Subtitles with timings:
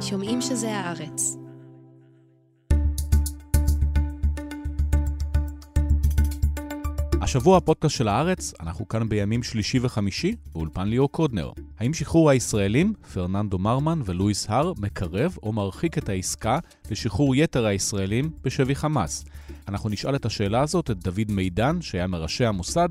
[0.00, 1.36] שומעים שזה הארץ.
[7.22, 11.50] השבוע הפודקאסט של הארץ, אנחנו כאן בימים שלישי וחמישי, באולפן ליאור קודנר.
[11.78, 16.58] האם שחרור הישראלים, פרננדו מרמן ולואיס הר, מקרב או מרחיק את העסקה
[16.90, 19.24] לשחרור יתר הישראלים בשבי חמאס?
[19.68, 22.88] אנחנו נשאל את השאלה הזאת את דוד מידן, שהיה מראשי המוסד,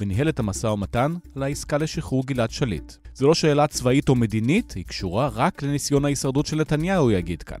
[0.00, 2.92] וניהל את המשא ומתן על העסקה לשחרור גלעד שליט.
[3.18, 7.58] זו לא שאלה צבאית או מדינית, היא קשורה רק לניסיון ההישרדות של נתניהו, יגיד כאן.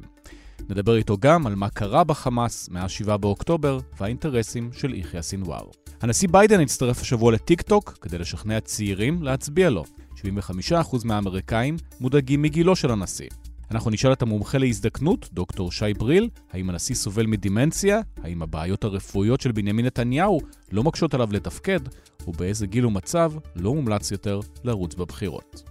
[0.68, 5.64] נדבר איתו גם על מה קרה בחמאס מאז 7 באוקטובר והאינטרסים של יחיא סינוואר.
[6.00, 9.84] הנשיא ביידן הצטרף השבוע לטיק טוק כדי לשכנע צעירים להצביע לו.
[10.16, 10.24] 75%
[11.04, 13.28] מהאמריקאים מודאגים מגילו של הנשיא.
[13.70, 19.40] אנחנו נשאל את המומחה להזדקנות, דוקטור שי בריל, האם הנשיא סובל מדימנציה, האם הבעיות הרפואיות
[19.40, 20.40] של בנימין נתניהו
[20.72, 21.80] לא מקשות עליו לתפקד,
[22.28, 25.62] ובאיזה גיל ומצב לא מומלץ יותר לרוץ בבחירות.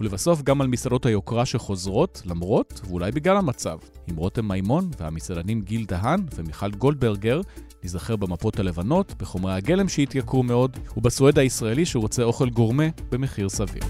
[0.00, 3.78] ולבסוף גם על מסעדות היוקרה שחוזרות, למרות ואולי בגלל המצב.
[4.06, 7.40] עם רותם מימון והמסעדנים גיל דהן ומיכל גולדברגר,
[7.82, 13.82] ניזכר במפות הלבנות, בחומרי הגלם שהתייקרו מאוד, ובסועד הישראלי שרוצה אוכל גורמה במחיר סביר.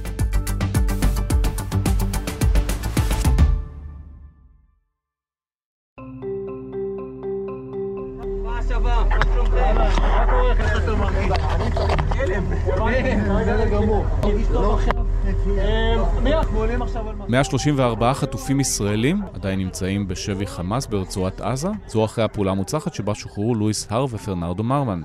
[17.28, 22.94] מאה שלושים וארבעה חטופים ישראלים עדיין נמצאים בשבי חמאס ברצועת עזה, זו אחרי הפעולה המוצלחת
[22.94, 25.02] שבה שוחררו לואיס הר ופרנרדו מרמן.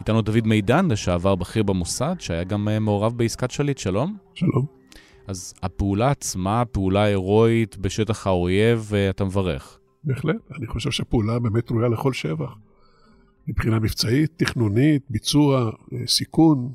[0.00, 4.16] איתנו דוד מידן, לשעבר בכיר במוסד, שהיה גם מעורב בעסקת שליט, שלום.
[4.34, 4.66] שלום.
[5.26, 9.78] אז הפעולה עצמה, פעולה הירואית בשטח האויב, אתה מברך.
[10.04, 12.54] בהחלט, אני חושב שהפעולה באמת ראויה לכל שבח.
[13.48, 15.70] מבחינה מבצעית, תכנונית, ביצוע,
[16.06, 16.72] סיכון,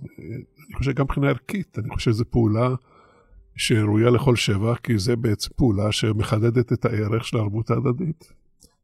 [0.67, 2.75] אני חושב גם מבחינה ערכית, אני חושב שזו פעולה
[3.55, 8.33] שראויה לכל שבח, כי זה בעצם פעולה שמחדדת את הערך של הערבות ההדדית.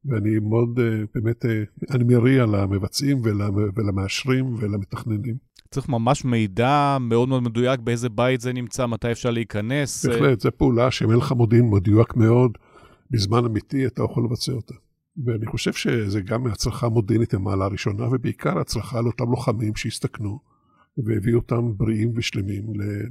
[0.05, 0.79] ואני מאוד,
[1.15, 1.45] באמת,
[1.91, 3.21] אני מריע למבצעים
[3.75, 5.35] ולמאשרים ולמתכננים.
[5.71, 10.05] צריך ממש מידע מאוד מאוד מדויק באיזה בית זה נמצא, מתי אפשר להיכנס.
[10.05, 12.57] בהחלט, זו פעולה שאם אין לך מודיעין מדויק מאוד,
[13.11, 14.73] בזמן אמיתי אתה יכול לבצע אותה.
[15.25, 20.39] ואני חושב שזה גם הצלחה מודיעינית במעלה הראשונה, ובעיקר הצלחה לאותם לוחמים שהסתכנו
[20.97, 22.63] והביאו אותם בריאים ושלמים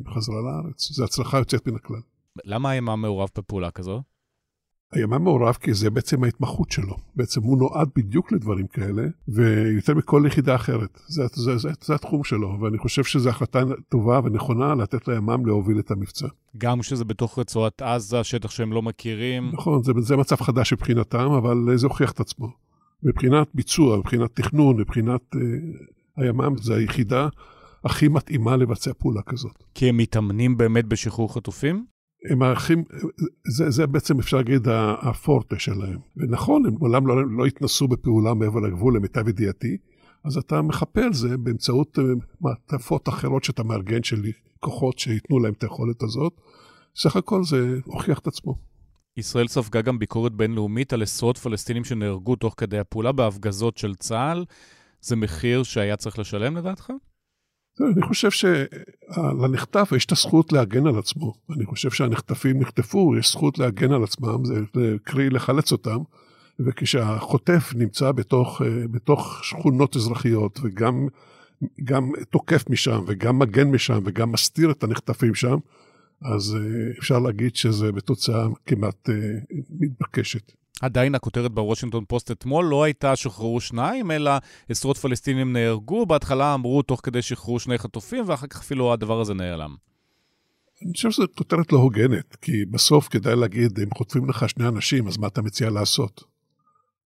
[0.02, 0.92] בחזרה לארץ.
[0.92, 2.00] זו הצלחה יוצאת מן הכלל.
[2.44, 4.02] למה הימ"מ מעורב בפעולה כזו?
[4.92, 6.96] הימ"מ מעורב כי זה בעצם ההתמחות שלו.
[7.16, 11.00] בעצם הוא נועד בדיוק לדברים כאלה, ויותר מכל יחידה אחרת.
[11.08, 15.78] זה, זה, זה, זה התחום שלו, ואני חושב שזו החלטה טובה ונכונה לתת לימ"מ להוביל
[15.78, 16.26] את המבצע.
[16.58, 19.50] גם כשזה בתוך רצועת עזה, שטח שהם לא מכירים.
[19.52, 22.48] נכון, זה, זה מצב חדש מבחינתם, אבל זה הוכיח את עצמו.
[23.02, 25.40] מבחינת ביצוע, מבחינת תכנון, מבחינת אה,
[26.16, 27.28] הימ"מ, זו היחידה
[27.84, 29.64] הכי מתאימה לבצע פעולה כזאת.
[29.74, 31.86] כי הם מתאמנים באמת בשחרור חטופים?
[32.30, 32.84] הם האחים,
[33.46, 34.68] זה, זה בעצם אפשר להגיד
[35.02, 35.98] הפורטה שלהם.
[36.16, 39.76] ונכון, הם מעולם לא, לא התנסו בפעולה מעבר לגבול למיטב ידיעתי,
[40.24, 41.98] אז אתה מכפה על זה באמצעות
[42.40, 44.22] מעטפות אחרות שאתה מארגן של
[44.60, 46.32] כוחות שייתנו להם את היכולת הזאת.
[46.96, 48.54] סך הכל זה הוכיח את עצמו.
[49.16, 54.44] ישראל ספגה גם ביקורת בינלאומית על עשרות פלסטינים שנהרגו תוך כדי הפעולה בהפגזות של צה"ל.
[55.00, 56.90] זה מחיר שהיה צריך לשלם לדעתך?
[57.92, 61.34] אני חושב שלנחטף יש את הזכות להגן על עצמו.
[61.56, 64.44] אני חושב שהנחטפים נחטפו, יש זכות להגן על עצמם,
[64.74, 65.98] זה קרי לחלץ אותם.
[66.60, 71.08] וכשהחוטף נמצא בתוך, בתוך שכונות אזרחיות וגם
[71.84, 75.56] גם תוקף משם וגם מגן משם וגם מסתיר את הנחטפים שם,
[76.22, 76.56] אז
[76.98, 79.08] אפשר להגיד שזה בתוצאה כמעט
[79.80, 80.52] מתבקשת.
[80.82, 84.30] עדיין הכותרת בוושינגטון פוסט אתמול לא הייתה שחררו שניים, אלא
[84.68, 86.06] עשרות פלסטינים נהרגו.
[86.06, 89.74] בהתחלה אמרו תוך כדי שחררו שני חטופים, ואחר כך אפילו הדבר הזה נעלם.
[90.82, 95.08] אני חושב שזו כותרת לא הוגנת, כי בסוף כדאי להגיד, אם חוטפים לך שני אנשים,
[95.08, 96.24] אז מה אתה מציע לעשות?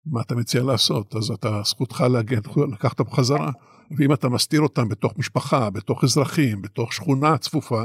[0.07, 1.15] מה אתה מציע לעשות?
[1.17, 2.41] אז אתה, זכותך להגן,
[2.73, 3.51] לקחת אותם בחזרה.
[3.99, 7.85] ואם אתה מסתיר אותם בתוך משפחה, בתוך אזרחים, בתוך שכונה צפופה,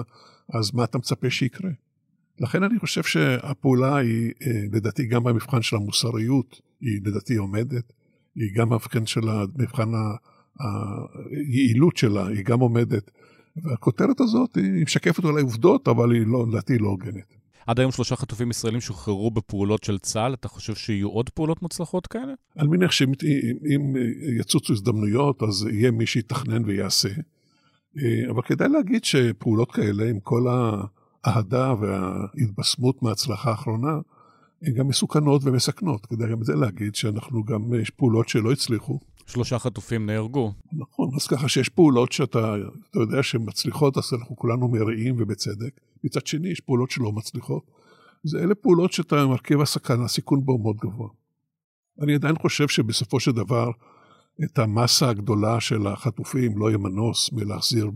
[0.54, 1.70] אז מה אתה מצפה שיקרה?
[2.42, 4.32] לכן אני חושב שהפעולה היא,
[4.74, 7.94] לדעתי, גם במבחן של המוסריות, היא לדעתי עומדת,
[8.36, 9.90] היא גם במבחן של המבחן
[11.50, 13.12] היעילות שלה, היא גם עומדת.
[13.64, 17.34] והכותרת הזאת היא משקפת אולי עובדות, אבל היא לא, לדעתי לא הוגנת.
[17.68, 22.08] עד היום שלושה חטופים ישראלים שוחררו בפעולות של צה"ל, אתה חושב שיהיו עוד פעולות מוצלחות
[22.08, 22.34] כאלה?
[22.60, 23.96] אני מניח שאם
[24.40, 27.10] יצוצו הזדמנויות, אז יהיה מי שיתכנן ויעשה.
[28.30, 30.48] אבל כדאי להגיד שפעולות כאלה, עם כל
[31.24, 34.00] האהדה וההתבשמות מההצלחה האחרונה,
[34.62, 36.06] הן גם מסוכנות ומסכנות.
[36.06, 39.00] כדאי גם את זה להגיד, שאנחנו גם, יש פעולות שלא הצליחו.
[39.28, 40.54] שלושה חטופים נהרגו.
[40.74, 42.56] נכון, אז ככה שיש פעולות שאתה
[42.92, 45.80] אתה יודע שהן מצליחות, אז אנחנו כולנו מרעים ובצדק.
[46.04, 47.64] מצד שני, יש פעולות שלא מצליחות.
[48.24, 51.10] זה אלה פעולות שאתה מרכיב הסכנה, הסיכון בו מאוד גבוה.
[52.02, 53.72] אני עדיין חושב שבסופו של דבר,
[54.44, 57.92] את המסה הגדולה של החטופים לא יהיה מנוס מלהחזיר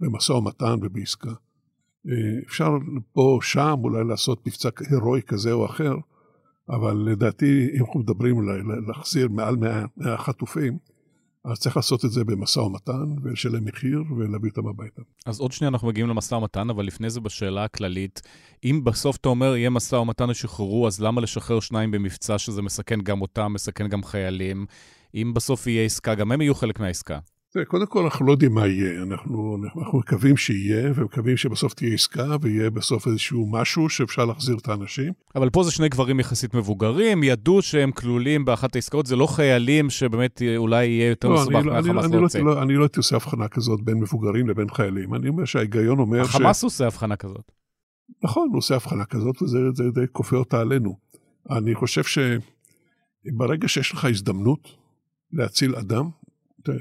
[0.00, 1.30] במשא ומתן ובעסקה.
[2.08, 2.12] אה,
[2.46, 2.70] אפשר
[3.12, 5.94] פה, שם, אולי לעשות מבצע הירואי כזה או אחר,
[6.68, 8.36] אבל לדעתי, אם אנחנו מדברים
[8.88, 10.78] להחזיר מעל 100 חטופים,
[11.44, 15.02] אז צריך לעשות את זה במשא ומתן, ולשלם מחיר, ולהביא אותם הביתה.
[15.26, 18.22] אז עוד שנייה אנחנו מגיעים למשא ומתן, אבל לפני זה בשאלה הכללית,
[18.64, 23.00] אם בסוף אתה אומר, יהיה משא ומתן ישוחררו, אז למה לשחרר שניים במבצע שזה מסכן
[23.00, 24.66] גם אותם, מסכן גם חיילים?
[25.14, 27.18] אם בסוף יהיה עסקה, גם הם יהיו חלק מהעסקה.
[27.52, 31.94] תראה, קודם כל אנחנו לא יודעים מה יהיה, אנחנו, אנחנו מקווים שיהיה, ומקווים שבסוף תהיה
[31.94, 35.12] עסקה, ויהיה בסוף איזשהו משהו שאפשר להחזיר את האנשים.
[35.34, 39.90] אבל פה זה שני גברים יחסית מבוגרים, ידעו שהם כלולים באחת העסקאות, זה לא חיילים
[39.90, 42.40] שבאמת אולי יהיה יותר לא, מסובך לא- מהחמאס לא רוצה.
[42.40, 46.20] לא, אני לא הייתי עושה הבחנה כזאת בין מבוגרים לבין חיילים, אני אומר שההיגיון אומר
[46.20, 46.34] החמאס ש...
[46.34, 47.52] החמאס עושה הבחנה כזאת.
[48.24, 49.58] נכון, הוא עושה הבחנה כזאת, וזה
[49.94, 50.96] די כופה אותה עלינו.
[51.50, 54.68] אני חושב שברגע שיש לך הזדמנות
[55.32, 56.08] להציל אדם,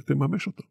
[0.06, 0.64] תממש אותו.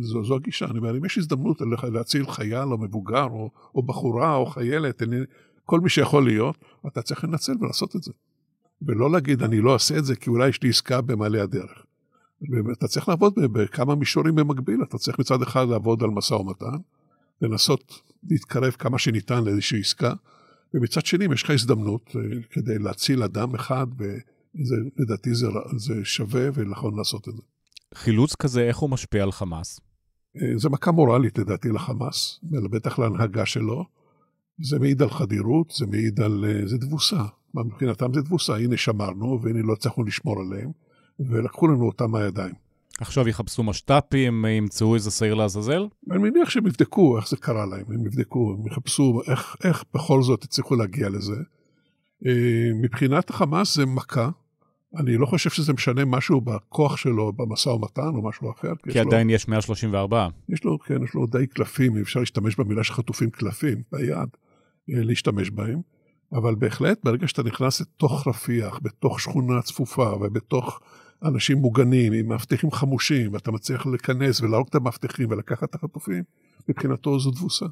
[0.00, 1.62] זו, זו הגישה, אני אומר, אם יש הזדמנות
[1.92, 5.16] להציל חייל או מבוגר או, או בחורה או חיילת, אני,
[5.64, 8.12] כל מי שיכול להיות, אתה צריך לנצל ולעשות את זה.
[8.82, 11.84] ולא להגיד, אני לא אעשה את זה כי אולי יש לי עסקה במעלה הדרך.
[12.72, 16.76] אתה צריך לעבוד בכמה מישורים במקביל, אתה צריך מצד אחד לעבוד על משא ומתן,
[17.42, 18.00] לנסות
[18.30, 20.12] להתקרב כמה שניתן לאיזושהי עסקה,
[20.74, 22.20] ומצד שני, אם יש לך הזדמנות אה,
[22.50, 27.42] כדי להציל אדם אחד, ולדעתי זה, זה שווה ונכון לעשות את זה.
[27.94, 29.80] חילוץ כזה, איך הוא משפיע על חמאס?
[30.36, 32.40] אה, זה מכה מורלית לדעתי לחמאס,
[32.70, 33.84] בטח להנהגה שלו.
[34.62, 36.44] זה מעיד על חדירות, זה מעיד על...
[36.48, 37.22] אה, זה תבוסה.
[37.54, 40.70] מבחינתם זה תבוסה, הנה שמרנו, והנה לא הצלחנו לשמור עליהם,
[41.20, 42.54] ולקחו לנו אותם מהידיים.
[43.00, 45.86] עכשיו יחפשו משת"פים, ימצאו איזה שעיר לעזאזל?
[46.10, 50.22] אני מניח שהם יבדקו איך זה קרה להם, הם יבדקו, הם יחפשו איך, איך בכל
[50.22, 51.36] זאת הצליחו להגיע לזה.
[52.26, 54.30] אה, מבחינת החמאס זה מכה,
[54.96, 58.72] אני לא חושב שזה משנה משהו בכוח שלו במשא ומתן או משהו אחר.
[58.82, 60.28] כי, כי עדיין לו, יש 134.
[60.48, 64.28] יש לו, כן, יש לו די קלפים, אפשר להשתמש במילה שחטופים קלפים ביד,
[64.90, 65.80] אה, להשתמש בהם.
[66.32, 70.80] אבל בהחלט, ברגע שאתה נכנס לתוך רפיח, בתוך שכונה צפופה ובתוך
[71.24, 76.22] אנשים מוגנים, עם מאבטחים חמושים, ואתה מצליח להיכנס ולהרוג את המאבטחים ולקחת את החטופים,
[76.68, 77.66] מבחינתו זו תבוסה.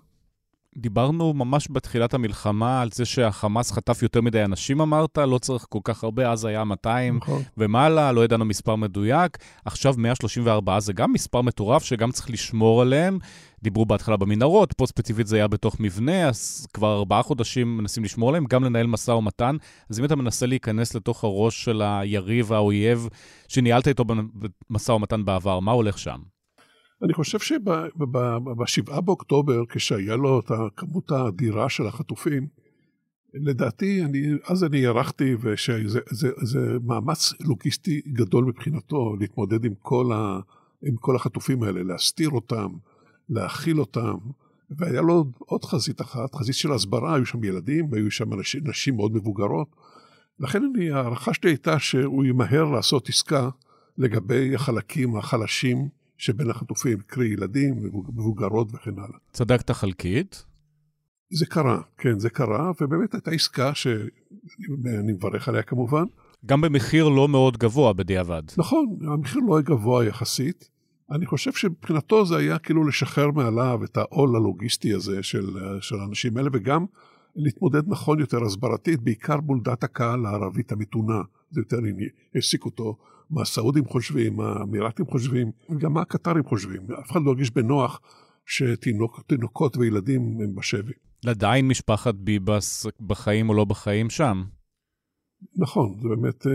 [0.76, 5.78] דיברנו ממש בתחילת המלחמה על זה שהחמאס חטף יותר מדי אנשים, אמרת, לא צריך כל
[5.84, 7.42] כך הרבה, אז היה 200 נכון.
[7.58, 9.38] ומעלה, לא ידענו מספר מדויק.
[9.64, 13.18] עכשיו 134 זה גם מספר מטורף שגם צריך לשמור עליהם.
[13.62, 18.28] דיברו בהתחלה במנהרות, פה ספציפית זה היה בתוך מבנה, אז כבר ארבעה חודשים מנסים לשמור
[18.28, 19.56] עליהם, גם לנהל משא ומתן.
[19.90, 23.08] אז אם אתה מנסה להיכנס לתוך הראש של היריב, האויב,
[23.48, 24.04] שניהלת איתו
[24.70, 26.18] במשא ומתן בעבר, מה הולך שם?
[27.02, 32.46] אני חושב שבשבעה באוקטובר, כשהיה לו את הכמות האדירה של החטופים,
[33.34, 40.40] לדעתי, אני, אז אני הערכתי, ושזה מאמץ לוגיסטי גדול מבחינתו, להתמודד עם כל, ה,
[40.82, 42.68] עם כל החטופים האלה, להסתיר אותם,
[43.28, 44.14] להכיל אותם,
[44.70, 48.96] והיה לו עוד חזית אחת, חזית של הסברה, היו שם ילדים, והיו שם נשים, נשים
[48.96, 49.76] מאוד מבוגרות.
[50.40, 53.48] לכן אני, ההערכה שלי הייתה שהוא ימהר לעשות עסקה
[53.98, 55.88] לגבי החלקים החלשים
[56.20, 57.74] שבין החטופים, קרי ילדים,
[58.14, 59.18] מבוגרות וכן הלאה.
[59.32, 60.44] צדקת חלקית?
[61.30, 66.04] זה קרה, כן, זה קרה, ובאמת הייתה עסקה שאני מברך עליה כמובן.
[66.46, 68.42] גם במחיר לא מאוד גבוה בדיעבד.
[68.58, 70.68] נכון, המחיר לא היה גבוה יחסית.
[71.10, 75.46] אני חושב שמבחינתו זה היה כאילו לשחרר מעליו את העול הלוגיסטי הזה של,
[75.80, 76.84] של האנשים האלה, וגם
[77.36, 81.20] להתמודד נכון יותר הסברתית, בעיקר מול דת הקהל הערבית המתונה.
[81.50, 81.78] זה יותר
[82.34, 82.96] העסיק אותו
[83.30, 86.82] מה הסעודים חושבים, מה האמירתים חושבים, וגם מה הקטרים חושבים.
[87.00, 88.00] אף אחד לא ירגיש בנוח
[88.46, 90.92] שתינוקות וילדים הם בשבי.
[91.26, 94.42] עדיין משפחת ביבס בחיים או לא בחיים שם.
[95.56, 96.52] נכון, זה באמת, אה,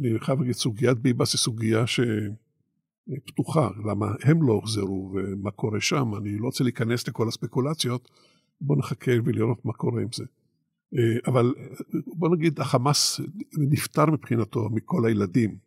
[0.00, 6.14] אני חייב להגיד, סוגיית ביבס היא סוגיה שפתוחה, למה הם לא הוחזרו ומה קורה שם,
[6.14, 8.10] אני לא רוצה להיכנס לכל הספקולציות,
[8.60, 10.24] בואו נחכה ולראות מה קורה עם זה.
[10.94, 11.64] אה, אבל אה,
[12.06, 13.20] בוא נגיד, החמאס
[13.70, 15.63] נפטר מבחינתו מכל הילדים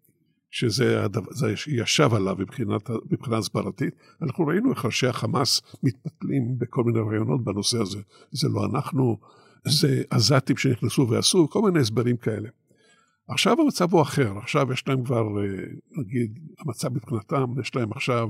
[0.52, 3.94] שזה הדבר, זה ישב עליו מבחינת, מבחינה הסברתית.
[4.22, 8.00] אנחנו ראינו איך ראשי החמאס מתפתלים בכל מיני רעיונות בנושא הזה.
[8.32, 9.18] זה לא אנחנו,
[9.68, 12.50] זה עזתים שנכנסו ועשו, כל מיני הסברים כאלה.
[13.30, 15.64] עכשיו המצב הוא אחר, עכשיו יש להם כבר, אה,
[15.98, 18.30] נגיד, המצב מבחינתם, יש להם עכשיו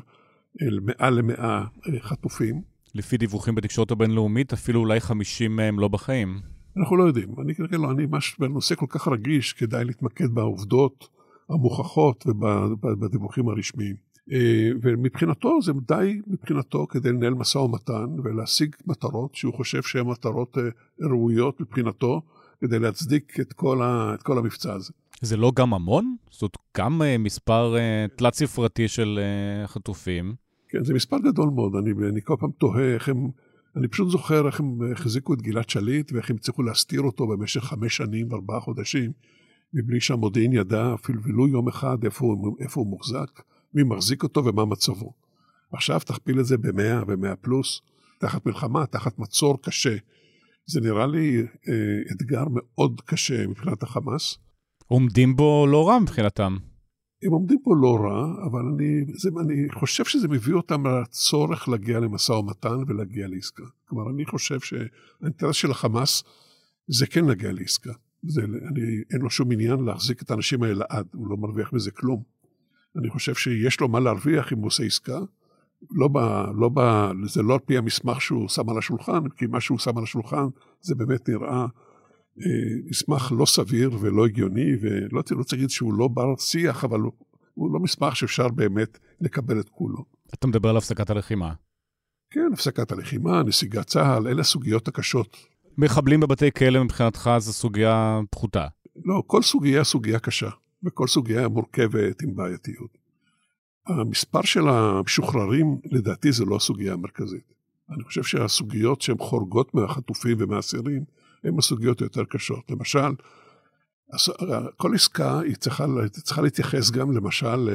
[0.81, 2.61] מעל למאה אה, חטופים.
[2.95, 6.39] לפי דיווחים בתקשורת הבינלאומית, אפילו אולי 50 מהם לא בחיים.
[6.77, 7.29] אנחנו לא יודעים.
[7.41, 11.16] אני כרגע לא, אני, ממש בנושא כל כך רגיש, כדאי להתמקד בעובדות.
[11.49, 12.25] המוכחות
[12.83, 13.95] ובדיווחים הרשמיים.
[14.31, 20.57] אה, ומבחינתו זה די מבחינתו כדי לנהל משא ומתן ולהשיג מטרות שהוא חושב שהן מטרות
[20.57, 20.63] אה,
[21.09, 22.21] ראויות מבחינתו,
[22.61, 24.93] כדי להצדיק את כל, ה, את כל המבצע הזה.
[25.21, 26.15] זה לא גם המון?
[26.31, 29.19] זאת גם uh, מספר uh, תלת-ספרתי של
[29.65, 30.33] חטופים.
[30.69, 31.75] כן, זה מספר גדול מאוד.
[31.75, 33.29] אני, אני כל פעם תוהה איך הם...
[33.75, 37.63] אני פשוט זוכר איך הם החזיקו את גלעד שליט ואיך הם הצליחו להסתיר אותו במשך
[37.63, 39.11] חמש שנים וארבעה חודשים,
[39.73, 43.41] מבלי שהמודיעין ידע אפילו ולו יום אחד איפה הוא, איפה הוא מוחזק,
[43.73, 45.13] מי מחזיק אותו ומה מצבו.
[45.71, 47.81] עכשיו תכפיל את זה במאה ומאה פלוס,
[48.19, 49.97] תחת מלחמה, תחת מצור קשה.
[50.65, 54.37] זה נראה לי אה, אתגר מאוד קשה מבחינת החמאס.
[54.87, 56.57] עומדים בו לא רע מבחינתם.
[57.23, 61.99] הם עומדים פה לא רע, אבל אני, זה, אני חושב שזה מביא אותם לצורך להגיע
[61.99, 63.63] למשא ומתן ולהגיע לעסקה.
[63.85, 66.23] כלומר, אני חושב שהאינטרס של החמאס
[66.87, 67.93] זה כן להגיע לעסקה.
[68.23, 68.81] זה, אני,
[69.13, 72.23] אין לו שום עניין להחזיק את האנשים האלה לעד, הוא לא מרוויח מזה כלום.
[72.97, 75.19] אני חושב שיש לו מה להרוויח אם הוא עושה עסקה.
[75.91, 76.17] לא ב,
[76.55, 79.97] לא ב, זה לא על פי המסמך שהוא שם על השולחן, כי מה שהוא שם
[79.97, 80.45] על השולחן
[80.81, 81.65] זה באמת נראה
[82.39, 82.45] אה,
[82.89, 87.11] מסמך לא סביר ולא הגיוני, ולא רוצה להגיד שהוא לא בר שיח, אבל הוא,
[87.53, 90.05] הוא לא מסמך שאפשר באמת לקבל את כולו.
[90.33, 91.53] אתה מדבר על הפסקת הלחימה.
[92.29, 95.37] כן, הפסקת הלחימה, נסיגת צה"ל, אלה הסוגיות הקשות.
[95.77, 98.67] מחבלים בבתי כלא מבחינתך זו סוגיה פחותה.
[99.05, 100.49] לא, כל סוגיה סוגיה קשה,
[100.83, 102.97] וכל סוגיה מורכבת עם בעייתיות.
[103.87, 107.53] המספר של המשוחררים, לדעתי, זה לא הסוגיה המרכזית.
[107.89, 111.03] אני חושב שהסוגיות שהן חורגות מהחטופים ומהאסירים,
[111.43, 112.71] הן הסוגיות היותר קשות.
[112.71, 113.11] למשל,
[114.77, 117.69] כל עסקה היא צריכה, צריכה להתייחס גם למשל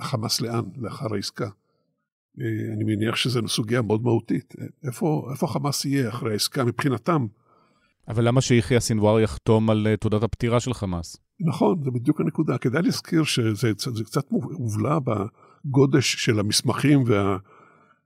[0.00, 1.48] לחמאס לאן, לאחר העסקה.
[2.74, 4.54] אני מניח שזו סוגיה מאוד מהותית.
[4.84, 7.26] איפה, איפה חמאס יהיה אחרי העסקה מבחינתם?
[8.08, 11.16] אבל למה שיחיא סינואר יחתום על תעודת הפטירה של חמאס?
[11.40, 12.58] נכון, זה בדיוק הנקודה.
[12.58, 17.36] כדאי להזכיר שזה קצת מובלע בגודש של המסמכים וה...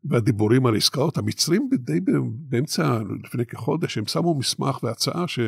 [0.04, 1.18] והדיבורים על עסקאות.
[1.18, 2.00] המצרים די
[2.48, 5.46] באמצע, לפני כחודש, הם שמו מסמך והצעה שהיא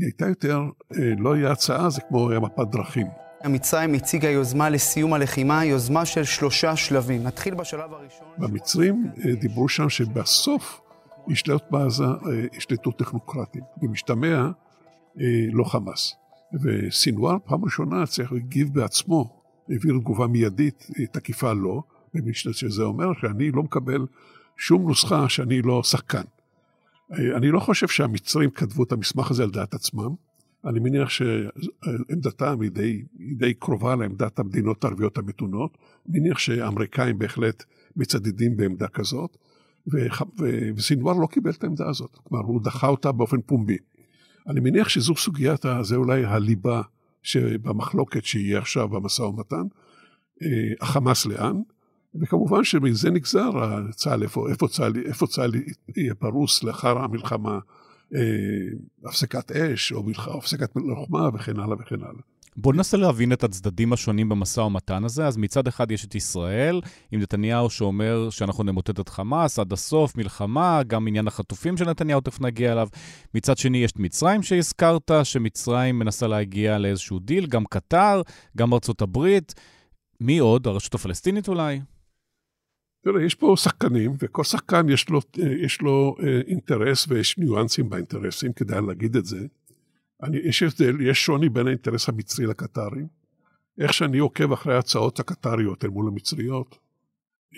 [0.00, 0.60] הייתה יותר,
[0.94, 3.06] אה, לא היה הצעה, זה כמו היה מפת דרכים.
[3.40, 7.22] המצרים הציגה יוזמה לסיום הלחימה, יוזמה של שלושה שלבים.
[7.22, 8.26] נתחיל בשלב הראשון...
[8.38, 10.80] במצרים אה, דיברו שם שבסוף
[11.28, 12.10] ישלט בעזה, אה,
[12.56, 13.62] ישלטו טכנוקרטים.
[13.76, 14.50] במשתמע,
[15.52, 16.14] לא חמאס.
[16.62, 21.82] וסינואר פעם ראשונה צריך להגיב בעצמו, העביר תגובה מיידית, תקיפה לא,
[22.32, 24.06] שזה אומר שאני לא מקבל
[24.56, 26.22] שום נוסחה שאני לא שחקן.
[27.36, 30.14] אני לא חושב שהמצרים כתבו את המסמך הזה על דעת עצמם,
[30.64, 37.64] אני מניח שעמדתם היא די, היא די קרובה לעמדת המדינות הערביות המתונות, מניח שהאמריקאים בהחלט
[37.96, 39.36] מצדדים בעמדה כזאת,
[40.76, 43.76] וסינואר לא קיבל את העמדה הזאת, כלומר הוא דחה אותה באופן פומבי.
[44.48, 46.82] אני מניח שזו סוגיית, זה אולי הליבה
[47.22, 49.62] שבמחלוקת שיהיה עכשיו במשא ומתן,
[50.42, 50.48] אה,
[50.80, 51.56] החמאס לאן,
[52.14, 53.50] וכמובן שמזה נגזר
[53.90, 55.50] צה"ל, איפה, איפה צה"ל, איפה צה"ל
[55.96, 57.58] יהיה פרוס לאחר המלחמה,
[59.04, 60.02] הפסקת אש או
[60.38, 62.22] הפסקת לוחמה וכן הלאה וכן הלאה.
[62.56, 65.26] בואו ננסה להבין את הצדדים השונים במשא ומתן הזה.
[65.26, 66.80] אז מצד אחד יש את ישראל,
[67.12, 72.20] עם נתניהו שאומר שאנחנו נמוטט את חמאס עד הסוף, מלחמה, גם עניין החטופים של נתניהו,
[72.20, 72.88] תכף נגיע אליו.
[73.34, 78.22] מצד שני יש את מצרים שהזכרת, שמצרים מנסה להגיע לאיזשהו דיל, גם קטר,
[78.56, 79.54] גם ארצות הברית.
[80.20, 80.66] מי עוד?
[80.66, 81.80] הרשות הפלסטינית אולי?
[83.04, 88.52] תראה, יש פה שחקנים, וכל שחקן יש לו, יש לו אה, אינטרס ויש ניואנסים באינטרסים,
[88.52, 89.46] כדאי להגיד את זה.
[90.22, 93.02] אני, יש הבדל, יש שוני בין האינטרס המצרי לקטרי.
[93.78, 96.78] איך שאני עוקב אחרי ההצעות הקטריות אל מול המצריות,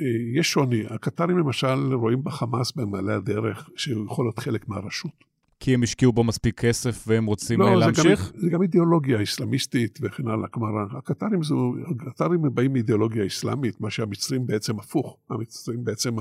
[0.01, 0.85] אה, יש שוני.
[0.91, 5.32] הקטרים למשל רואים בחמאס במעלה הדרך שהוא יכול להיות חלק מהרשות.
[5.63, 8.25] כי הם השקיעו בו מספיק כסף והם רוצים לא, להמשיך?
[8.25, 10.49] זה גם, זה גם אידיאולוגיה אסלאמיסטית וכן הלאה.
[10.49, 11.75] כלומר, הקטרים, זו,
[12.07, 15.17] הקטרים באים מאידיאולוגיה אסלאמית, מה שהמצרים בעצם הפוך.
[15.31, 16.17] המצרים בעצם,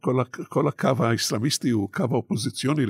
[0.00, 2.82] כל, כל הקו האסלאמיסטי הוא קו האופוזיציוני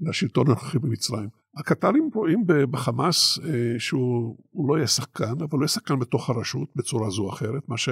[0.00, 1.28] לשלטון הנוכחי במצרים.
[1.56, 7.10] הקטרים רואים בחמאס אה, שהוא לא יהיה שחקן, אבל הוא יהיה שחקן בתוך הרשות בצורה
[7.10, 7.88] זו או אחרת, מה ש...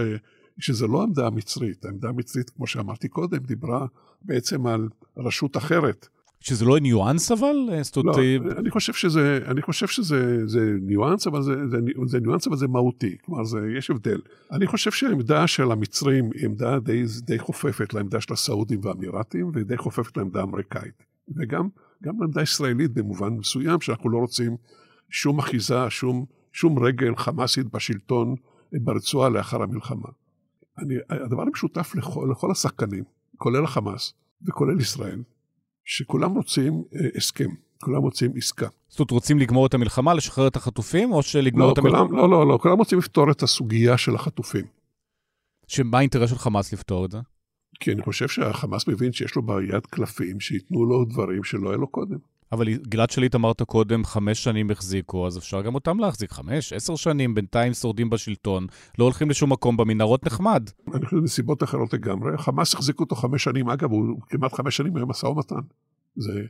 [0.59, 1.85] שזה לא העמדה המצרית.
[1.85, 3.87] העמדה המצרית, כמו שאמרתי קודם, דיברה
[4.23, 6.09] בעצם על רשות אחרת.
[6.47, 7.57] שזה לא ניואנס אבל?
[8.05, 12.57] לא, אני חושב שזה, אני חושב שזה זה ניואנס, אבל זה, זה, זה ניואנס, אבל
[12.57, 13.17] זה מהותי.
[13.25, 14.21] כלומר, זה, יש הבדל.
[14.53, 19.77] אני חושב שהעמדה של המצרים היא עמדה די, די חופפת לעמדה של הסעודים והאמירתים, ודי
[19.77, 21.03] חופפת לעמדה האמריקאית.
[21.37, 21.69] וגם
[22.03, 24.57] גם לעמדה ישראלית במובן מסוים, שאנחנו לא רוצים
[25.11, 28.35] שום אחיזה, שום, שום רגל חמאסית בשלטון
[28.73, 30.09] ברצועה לאחר המלחמה.
[30.79, 33.05] אני, הדבר המשותף לכל, לכל השחקנים,
[33.37, 34.13] כולל החמאס
[34.49, 35.23] וכולל ישראל,
[35.87, 37.49] שכולם רוצים אה, הסכם,
[37.83, 38.69] כולם רוצים עסקה.
[38.89, 42.17] זאת אומרת, רוצים לגמור את המלחמה, לשחרר את החטופים, או שלגמור לא, את המלחמה?
[42.17, 44.65] לא, לא, לא, כולם רוצים לפתור את הסוגיה של החטופים.
[45.67, 47.19] שמה האינטרס של חמאס לפתור את זה?
[47.81, 51.87] כי אני חושב שהחמאס מבין שיש לו ביד קלפים שייתנו לו דברים שלא היה לו
[51.87, 52.19] קודם.
[52.53, 56.33] אבל גלעד שליט אמרת קודם, חמש שנים החזיקו, אז אפשר גם אותם להחזיק.
[56.33, 58.67] חמש, עשר שנים, בינתיים שורדים בשלטון,
[58.99, 60.71] לא הולכים לשום מקום, במנהרות נחמד.
[60.95, 62.39] אני חושב מסיבות אחרות לגמרי.
[62.39, 65.61] חמאס החזיקו אותו חמש שנים, אגב, הוא כמעט חמש שנים היה משא ומתן.
[66.17, 66.43] זה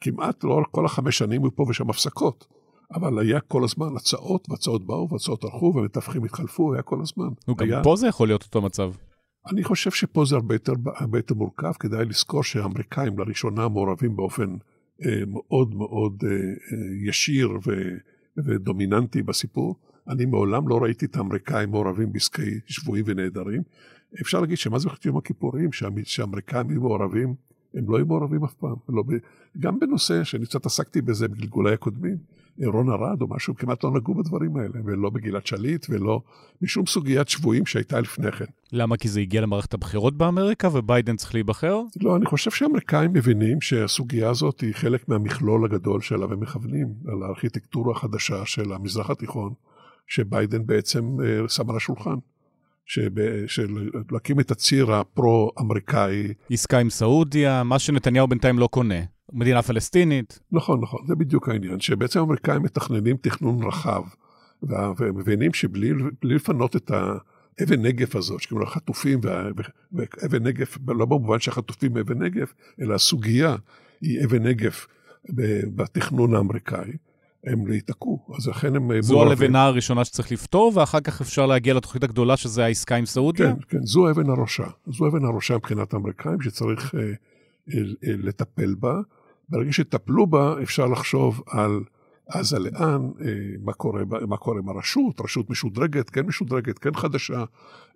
[0.00, 2.46] כמעט, לא כל החמש שנים היו פה ושם הפסקות.
[2.94, 7.28] אבל היה כל הזמן הצעות, והצעות באו, והצעות הלכו, ומתווכים התחלפו, היה כל הזמן.
[7.48, 7.82] גם היה...
[7.82, 8.92] פה זה יכול להיות אותו מצב.
[9.50, 14.56] אני חושב שפה זה הרבה יותר, הרבה יותר מורכב, כדאי לזכור שהאמריקאים לראשונה מעורבים באופן
[15.26, 17.70] מאוד מאוד אה, אה, ישיר ו,
[18.36, 19.76] ודומיננטי בסיפור.
[20.08, 23.62] אני מעולם לא ראיתי את האמריקאים מעורבים בעסקי שבויים ונעדרים.
[24.20, 25.70] אפשר להגיד שמאז מלחמת יום הכיפורים,
[26.04, 27.34] שהאמריקאים היו מעורבים,
[27.74, 28.76] הם לא היו מעורבים אף פעם.
[28.88, 29.12] לא ב...
[29.58, 32.16] גם בנושא שאני קצת עסקתי בזה בגלגולי הקודמים,
[32.66, 36.20] רון ארד או משהו, כמעט לא נגעו בדברים האלה, ולא בגלעד שליט ולא
[36.62, 38.44] משום סוגיית שבויים שהייתה לפני כן.
[38.72, 38.96] למה?
[38.96, 41.80] כי זה הגיע למערכת הבחירות באמריקה וביידן צריך להיבחר?
[42.00, 47.22] לא, אני חושב שהאמריקאים מבינים שהסוגיה הזאת היא חלק מהמכלול הגדול שאליו הם מכוונים, על
[47.22, 49.52] הארכיטקטורה החדשה של המזרח התיכון,
[50.06, 52.14] שביידן בעצם אה, שם על השולחן.
[53.46, 56.34] של להקים את הציר הפרו-אמריקאי.
[56.50, 59.00] עסקה עם סעודיה, מה שנתניהו בינתיים לא קונה.
[59.32, 60.40] מדינה פלסטינית.
[60.52, 64.02] נכון, נכון, זה בדיוק העניין, שבעצם האמריקאים מתכננים תכנון רחב,
[64.62, 65.92] והם מבינים שבלי
[66.22, 69.20] לפנות את האבן נגף הזאת, שקוראים לה חטופים,
[69.92, 73.56] ואבן נגף, לא במובן שהחטופים אבן נגף, אלא הסוגיה
[74.00, 74.86] היא אבן נגף
[75.74, 76.92] בתכנון האמריקאי.
[77.44, 79.02] הם ייתקעו, אז לכן הם...
[79.02, 83.54] זו הלבנה הראשונה שצריך לפתור, ואחר כך אפשר להגיע לתוכנית הגדולה, שזה העסקה עם סעודיה?
[83.54, 84.66] כן, כן, זו אבן הראשה.
[84.86, 89.00] זו אבן הראשה מבחינת האמריקאים, שצריך אה, אה, אה, לטפל בה.
[89.48, 91.80] ברגע שטפלו בה, אפשר לחשוב על
[92.28, 97.44] עזה לאן, אה, מה קורה, מה קורה עם הרשות, רשות משודרגת, כן משודרגת, כן חדשה,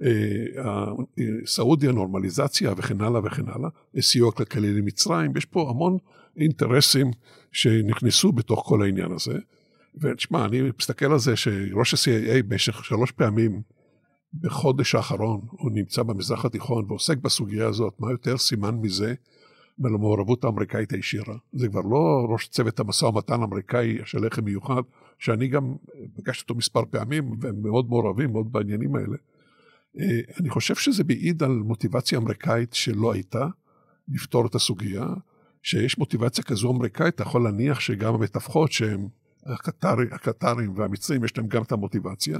[0.02, 0.08] אה,
[0.58, 3.68] אה, סעודיה, נורמליזציה וכן הלאה וכן הלאה,
[4.00, 5.98] סיוע כלכלי למצרים, יש פה המון
[6.36, 7.10] אינטרסים
[7.52, 9.38] שנכנסו בתוך כל העניין הזה.
[10.00, 13.62] ותשמע, אני מסתכל על זה שראש ה-CIA במשך שלוש פעמים
[14.40, 19.14] בחודש האחרון, הוא נמצא במזרח התיכון ועוסק בסוגיה הזאת, מה יותר סימן מזה
[19.78, 21.34] ולמעורבות האמריקאית הישירה.
[21.52, 24.82] זה כבר לא ראש צוות המשא ומתן האמריקאי של לחם מיוחד,
[25.18, 25.74] שאני גם
[26.16, 29.16] פגשתי אותו מספר פעמים, והם מאוד מעורבים, מאוד בעניינים האלה.
[30.00, 33.46] אה, אני חושב שזה מעיד על מוטיבציה אמריקאית שלא הייתה
[34.08, 35.06] לפתור את הסוגיה.
[35.62, 39.08] שיש מוטיבציה כזו אמריקאית, אתה יכול להניח שגם המתווכות שהם
[39.46, 42.38] הקטרים, הקטרים והמצרים, יש להם גם את המוטיבציה.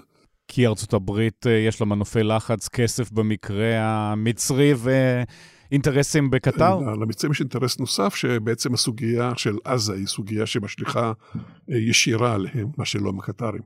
[0.49, 4.91] כי ארצות הברית אה, יש לה מנופי לחץ, כסף במקרה המצרי ו...
[5.73, 6.79] אינטרסים בקטר?
[6.79, 11.13] למצרים יש אינטרס נוסף, שבעצם הסוגיה של עזה היא סוגיה שמשליכה
[11.71, 13.63] אה, ישירה עליהם, מה שלא עם הקטרים.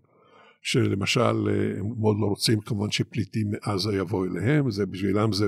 [0.62, 5.46] שלמשל, אה, הם מאוד לא רוצים כמובן שפליטים מעזה יבואו אליהם, זה בשבילם זה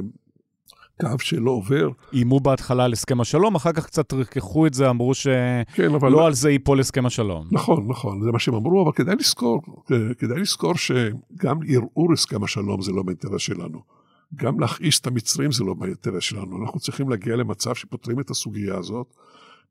[1.01, 1.91] קו שלא עובר.
[2.13, 5.33] איימו בהתחלה על הסכם השלום, אחר כך קצת ריככו את זה, אמרו שלא
[5.75, 6.11] כן, אבל...
[6.11, 7.49] לא על זה ייפול הסכם השלום.
[7.53, 9.61] נכון, נכון, זה מה שהם אמרו, אבל כדאי לזכור,
[10.19, 13.98] כדאי לזכור שגם ערעור הסכם השלום זה לא באינטרס שלנו.
[14.35, 16.63] גם להכעיס את המצרים זה לא באינטרס שלנו.
[16.63, 19.15] אנחנו צריכים להגיע למצב שפותרים את הסוגיה הזאת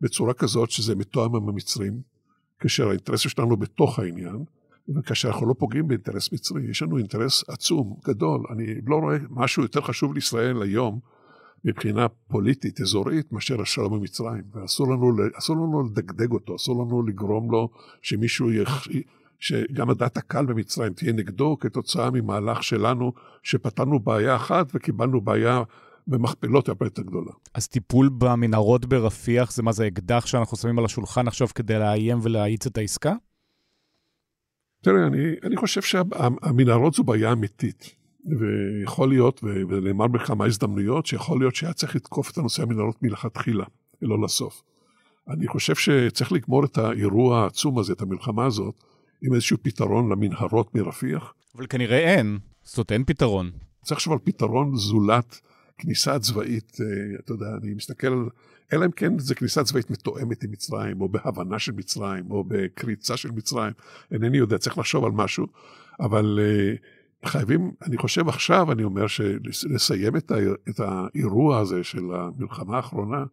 [0.01, 2.01] בצורה כזאת שזה מתואם עם המצרים,
[2.59, 4.43] כאשר האינטרס שלנו בתוך העניין,
[4.95, 8.43] וכאשר אנחנו לא פוגעים באינטרס מצרי, יש לנו אינטרס עצום, גדול.
[8.49, 10.99] אני לא רואה משהו יותר חשוב לישראל היום
[11.65, 14.43] מבחינה פוליטית, אזורית, מאשר השלום עם מצרים.
[14.53, 15.11] ואסור לנו,
[15.49, 17.69] לנו לדגדג אותו, אסור לנו לגרום לו
[18.01, 18.87] שמישהו יח...
[19.39, 25.63] שגם הדעת הקהל במצרים תהיה נגדו כתוצאה ממהלך שלנו, שפתרנו בעיה אחת וקיבלנו בעיה
[26.07, 27.31] במכפלות הרבה יותר גדולה.
[27.53, 32.19] אז טיפול במנהרות ברפיח זה מה זה אקדח שאנחנו שמים על השולחן עכשיו כדי לאיים
[32.23, 33.13] ולהאיץ את העסקה?
[34.83, 37.97] תראה, אני, אני חושב שהמנהרות זו בעיה אמיתית.
[38.39, 43.65] ויכול להיות, ונאמר בכמה הזדמנויות, שיכול להיות שהיה צריך לתקוף את הנושא המנהרות מלכתחילה,
[44.01, 44.63] ולא לסוף.
[45.29, 48.83] אני חושב שצריך לגמור את האירוע העצום הזה, את המלחמה הזאת,
[49.21, 51.33] עם איזשהו פתרון למנהרות מרפיח.
[51.55, 53.51] אבל כנראה אין, זאת אומרת אין פתרון.
[53.83, 55.41] צריך לחשוב על פתרון זולת
[55.77, 58.29] כניסה צבאית, אה, אתה יודע, אני מסתכל על,
[58.73, 63.17] אלא אם כן זה כניסה צבאית מתואמת עם מצרים, או בהבנה של מצרים, או בקריצה
[63.17, 63.73] של מצרים,
[64.11, 65.47] אינני יודע, צריך לחשוב על משהו,
[65.99, 66.73] אבל אה,
[67.29, 69.05] חייבים, אני חושב עכשיו, אני אומר,
[69.69, 70.31] לסיים את,
[70.69, 73.23] את האירוע הזה של המלחמה האחרונה,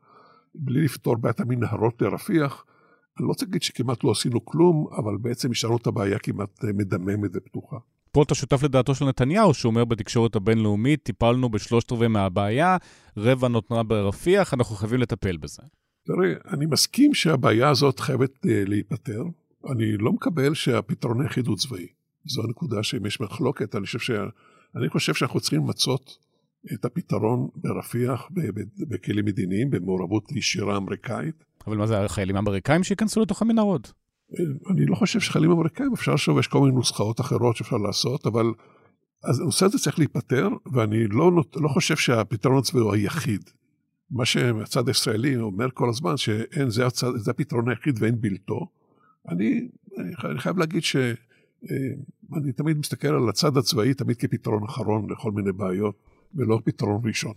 [0.55, 2.65] בלי לפתור בעיית המנהרות לרפיח,
[3.19, 6.73] אני לא רוצה להגיד שכמעט לא עשינו כלום, אבל בעצם השארנו את הבעיה כמעט אה,
[6.73, 7.77] מדממת ופתוחה.
[8.13, 12.77] פה אתה שותף לדעתו של נתניהו, שאומר בתקשורת הבינלאומית, טיפלנו בשלושת רבעי מהבעיה,
[13.17, 15.63] רבע נותרה ברפיח, אנחנו חייבים לטפל בזה.
[16.07, 19.23] תראה, אני מסכים שהבעיה הזאת חייבת uh, להיפתר.
[19.71, 21.87] אני לא מקבל שהפתרון היחיד הוא צבאי.
[22.25, 24.11] זו הנקודה שאם יש מחלוקת, אני חושב, ש...
[24.77, 26.19] אני חושב שאנחנו צריכים למצות
[26.73, 28.29] את הפתרון ברפיח
[28.89, 31.45] בכלים מדיניים, במעורבות ישירה אמריקאית.
[31.67, 33.93] אבל מה זה, החיילים האמריקאים שייכנסו לתוך המנהרות?
[34.71, 38.47] אני לא חושב שחיילים אמריקאים, אפשר לחשוב, יש כל מיני נוסחאות אחרות שאפשר לעשות, אבל
[39.25, 43.51] אז הנושא הזה צריך להיפתר, ואני לא, לא חושב שהפתרון הצבאי הוא היחיד.
[44.11, 48.67] מה שהצד הישראלי אומר כל הזמן, שאין, זה, הצד, זה הפתרון היחיד ואין בלתו.
[49.29, 51.15] אני, אני, אני חייב להגיד שאני
[52.49, 55.95] אה, תמיד מסתכל על הצד הצבאי תמיד כפתרון אחרון לכל מיני בעיות,
[56.35, 57.35] ולא פתרון ראשון.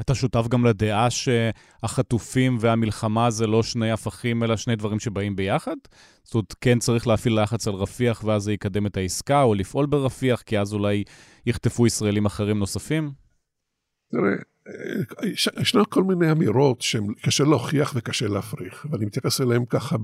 [0.00, 5.76] אתה שותף גם לדעה שהחטופים והמלחמה זה לא שני הפכים, אלא שני דברים שבאים ביחד?
[6.24, 9.86] זאת אומרת, כן צריך להפעיל לחץ על רפיח ואז זה יקדם את העסקה, או לפעול
[9.86, 11.04] ברפיח, כי אז אולי
[11.46, 13.10] יחטפו ישראלים אחרים נוספים?
[14.10, 14.32] תראה,
[15.60, 19.96] ישנו כל מיני אמירות שקשה להוכיח וקשה להפריך, ואני מתייחס אליהן ככה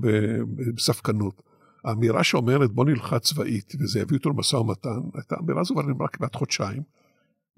[0.75, 1.41] בספקנות.
[1.85, 6.07] האמירה שאומרת בוא נלחץ צבאית וזה יביא אותו למשא ומתן, הייתה אמירה הזו כבר נאמרה
[6.07, 6.83] כמעט חודשיים.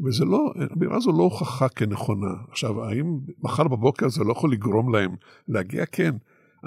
[0.06, 2.34] וזה לא, האמירה הזו לא הוכחה כנכונה.
[2.50, 5.16] עכשיו, האם מחר בבוקר זה לא יכול לגרום להם
[5.48, 5.86] להגיע?
[5.86, 6.16] כן.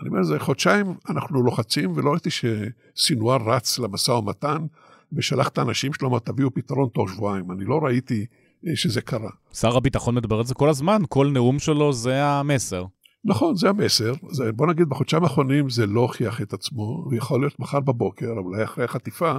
[0.01, 4.67] אני אומר, זה חודשיים אנחנו לוחצים, ולא ראיתי שסינואר רץ למשא ומתן
[5.13, 7.53] ושלח את האנשים שלו, מה תביאו פתרון תוך שבועיים.
[7.53, 8.27] אני לא ראיתי
[8.67, 9.31] אה, שזה קרה.
[9.53, 12.85] שר הביטחון מדבר על זה כל הזמן, כל נאום שלו זה המסר.
[13.25, 14.13] נכון, זה המסר.
[14.31, 18.65] זה, בוא נגיד, בחודשיים האחרונים זה לא הוכיח את עצמו, ויכול להיות מחר בבוקר, אולי
[18.65, 19.33] אחרי החטיפה,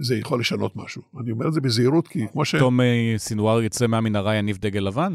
[0.00, 1.02] זה יכול לשנות משהו.
[1.20, 2.54] אני אומר את זה בזהירות, כי כמו ש...
[2.54, 2.80] פתאום
[3.16, 5.14] סינואר יצא מהמנהרה יניב דגל לבן?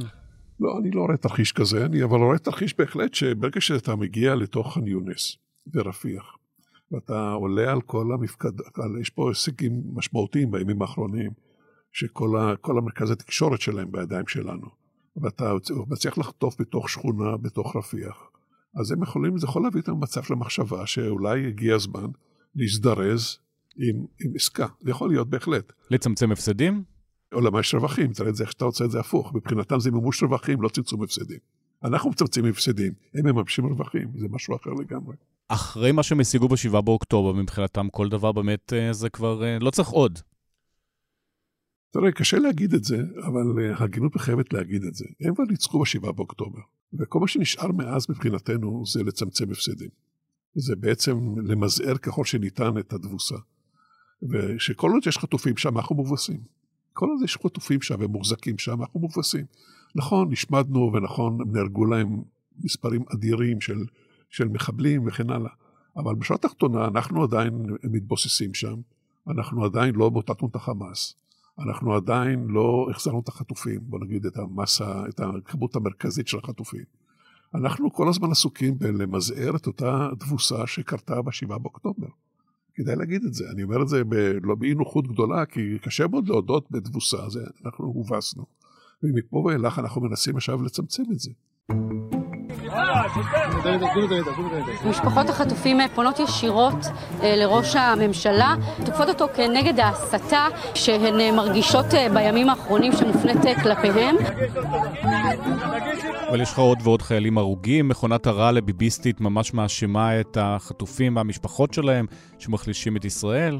[0.59, 4.73] לא, אני לא רואה תרחיש כזה, אני אבל רואה תרחיש בהחלט שברגע שאתה מגיע לתוך
[4.73, 5.37] ח'אן יונס
[5.73, 6.37] ורפיח,
[6.91, 8.49] ואתה עולה על כל המפקד,
[9.01, 11.31] יש פה הישגים משמעותיים בימים האחרונים,
[11.91, 14.67] שכל ה, המרכז התקשורת שלהם בידיים שלנו,
[15.17, 15.53] ואתה
[15.87, 18.29] מצליח לחטוף בתוך שכונה, בתוך רפיח,
[18.75, 22.07] אז הם יכולים, זה יכול להביא אותם למצב של המחשבה שאולי הגיע הזמן
[22.55, 23.37] להזדרז
[23.77, 25.73] עם, עם עסקה, זה יכול להיות בהחלט.
[25.91, 26.83] לצמצם הפסדים?
[27.33, 30.23] או לממש רווחים, תראה את זה איך שאתה רוצה את זה הפוך, מבחינתם זה מימוש
[30.23, 31.39] רווחים, לא צמצום הפסדים.
[31.83, 35.15] אנחנו מצמצמים הפסדים, הם מממשים רווחים, זה משהו אחר לגמרי.
[35.47, 39.71] אחרי מה שהם השיגו ב-7 באוקטובר, מבחינתם כל דבר באמת אה, זה כבר אה, לא
[39.71, 40.19] צריך עוד.
[41.91, 45.05] תראה, קשה להגיד את זה, אבל אה, הגינות מחייבת להגיד את זה.
[45.21, 46.59] הם כבר ניצחו ב-7 באוקטובר,
[46.93, 49.89] וכל מה שנשאר מאז מבחינתנו זה לצמצם הפסדים.
[50.55, 53.35] זה בעצם למזער ככל שניתן את התבוסה.
[54.29, 56.39] ושכל עוד יש חטופים שם, אנחנו מובסים.
[56.93, 59.45] כל עוד יש חטופים שם ומוחזקים שם, אנחנו מובסים.
[59.95, 62.21] נכון, נשמדנו, ונכון, נהרגו להם
[62.59, 63.85] מספרים אדירים של,
[64.29, 65.51] של מחבלים וכן הלאה,
[65.97, 68.75] אבל בשורה התחתונה אנחנו עדיין מתבוססים שם,
[69.27, 71.15] אנחנו עדיין לא מוטטנו את החמאס,
[71.59, 76.83] אנחנו עדיין לא החזרנו את החטופים, בוא נגיד את המסה, את הכמות המרכזית של החטופים.
[77.55, 82.07] אנחנו כל הזמן עסוקים בלמזער את אותה תבוסה שקרתה ב-7 באוקטובר.
[82.75, 83.45] כדאי להגיד את זה.
[83.53, 84.01] אני אומר את זה
[84.43, 88.45] לא באי נוחות גדולה, כי קשה מאוד להודות בתבוסה, זה, אנחנו הובסנו.
[89.03, 91.31] ומפה ואילך אנחנו מנסים עכשיו לצמצם את זה.
[94.89, 96.85] משפחות החטופים פונות ישירות
[97.21, 98.55] אה, לראש הממשלה,
[98.85, 104.15] תוקפות אותו כנגד ההסתה שהן אה, מרגישות אה, בימים האחרונים שמופנית כלפיהם.
[106.29, 107.87] אבל יש לך עוד ועוד חיילים הרוגים.
[107.87, 112.05] מכונת הרעל הביביסטית ממש מאשימה את החטופים והמשפחות שלהם
[112.39, 113.59] שמחלישים את ישראל.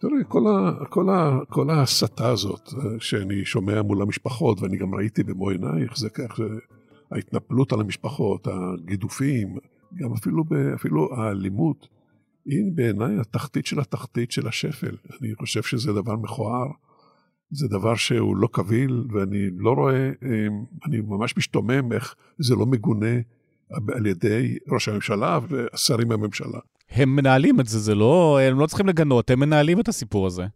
[0.00, 5.22] תראה, כל, ה, כל, ה, כל ההסתה הזאת שאני שומע מול המשפחות, ואני גם ראיתי
[5.22, 6.40] במו עיניי איך זה כך,
[7.14, 9.56] ההתנפלות על המשפחות, הגידופים,
[9.94, 11.88] גם אפילו, אפילו האלימות,
[12.46, 14.96] היא בעיניי התחתית של התחתית של השפל.
[15.20, 16.66] אני חושב שזה דבר מכוער,
[17.50, 22.66] זה דבר שהוא לא קביל, ואני לא רואה, אמ, אני ממש משתומם איך זה לא
[22.66, 23.16] מגונה
[23.94, 26.58] על ידי ראש הממשלה והשרים בממשלה.
[26.90, 30.46] הם מנהלים את זה, זה לא, הם לא צריכים לגנות, הם מנהלים את הסיפור הזה.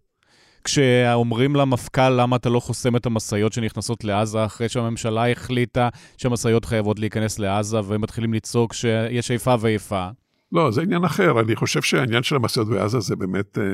[0.64, 6.98] כשאומרים למפכ"ל למה אתה לא חוסם את המשאיות שנכנסות לעזה, אחרי שהממשלה החליטה שהמשאיות חייבות
[6.98, 10.08] להיכנס לעזה, והם מתחילים לצעוק שיש איפה ואיפה.
[10.52, 11.40] לא, זה עניין אחר.
[11.40, 13.64] אני חושב שהעניין של המשאיות בעזה זה באמת, אה,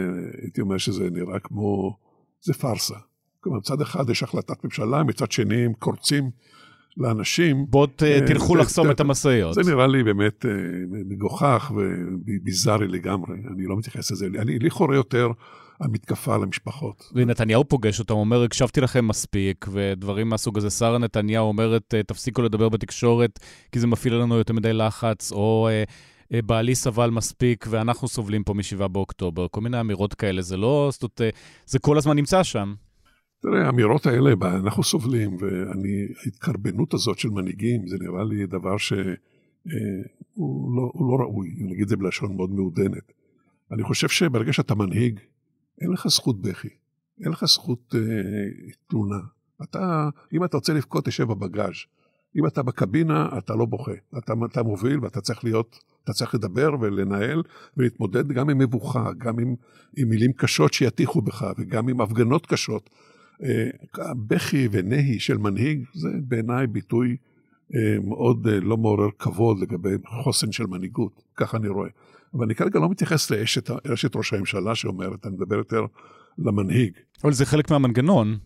[0.43, 1.97] הייתי אומר שזה נראה כמו,
[2.41, 2.95] זה פארסה.
[3.41, 6.31] כלומר, מצד אחד יש החלטת ממשלה, מצד שני הם קורצים
[6.97, 7.67] לאנשים.
[7.69, 9.55] בואו אה, תלכו לחסום את המשאיות.
[9.55, 10.51] זה נראה לי באמת אה,
[10.91, 14.27] מגוחך וביזארי לגמרי, אני לא מתייחס לזה.
[14.39, 15.29] אני, לי חורה יותר
[15.81, 17.13] המתקפה על המשפחות.
[17.15, 20.71] ונתניהו פוגש אותם, אומר, הקשבתי לכם מספיק, ודברים מהסוג הזה.
[20.71, 23.39] שרה נתניהו אומרת, תפסיקו לדבר בתקשורת,
[23.73, 25.85] כי זה מפעיל לנו יותר מדי לחץ, או אה,
[26.43, 29.47] בעלי סבל מספיק ואנחנו סובלים פה מ-7 באוקטובר.
[29.49, 31.35] כל מיני אמירות כאלה, זה לא, זאת אומרת,
[31.67, 32.75] זה כל הזמן נמצא שם.
[33.43, 38.99] תראה, האמירות האלה, אנחנו סובלים, וההתקרבנות הזאת של מנהיגים, זה נראה לי דבר שהוא
[39.69, 39.77] אה,
[40.77, 43.13] לא, לא ראוי, אני אגיד את זה בלשון מאוד מעודנת.
[43.73, 45.21] אני חושב שברגע שאתה מנהיג,
[45.81, 46.69] אין לך זכות בכי,
[47.21, 48.01] אין לך זכות אה,
[48.89, 49.21] תלונה.
[49.63, 51.75] אתה, אם אתה רוצה לבכות, תשב בבגאז'.
[52.37, 53.93] אם אתה בקבינה, אתה לא בוכה.
[54.19, 57.43] אתה, אתה מוביל ואתה צריך להיות, אתה צריך לדבר ולנהל
[57.77, 59.55] ולהתמודד גם עם מבוכה, גם עם,
[59.97, 62.91] עם מילים קשות שיטיחו בך וגם עם הפגנות קשות.
[63.43, 63.71] אה,
[64.27, 67.34] בכי ונהי של מנהיג זה בעיניי ביטוי אה,
[68.05, 71.89] מאוד אה, לא מעורר כבוד לגבי חוסן של מנהיגות, ככה אני רואה.
[72.35, 75.87] אבל אני כרגע לא מתייחס לאשת ראש הממשלה שאומרת, אני מדבר יותר
[76.39, 76.93] למנהיג.
[77.25, 78.39] אבל זה חלק מהמנגנון.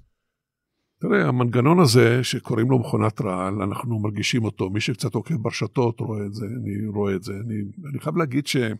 [1.01, 6.27] תראה, המנגנון הזה שקוראים לו מכונת רעל, אנחנו מרגישים אותו, מי שקצת עוקב ברשתות רואה
[6.27, 7.33] את זה, אני רואה את זה.
[7.33, 7.55] אני,
[7.91, 8.75] אני חייב להגיד שלא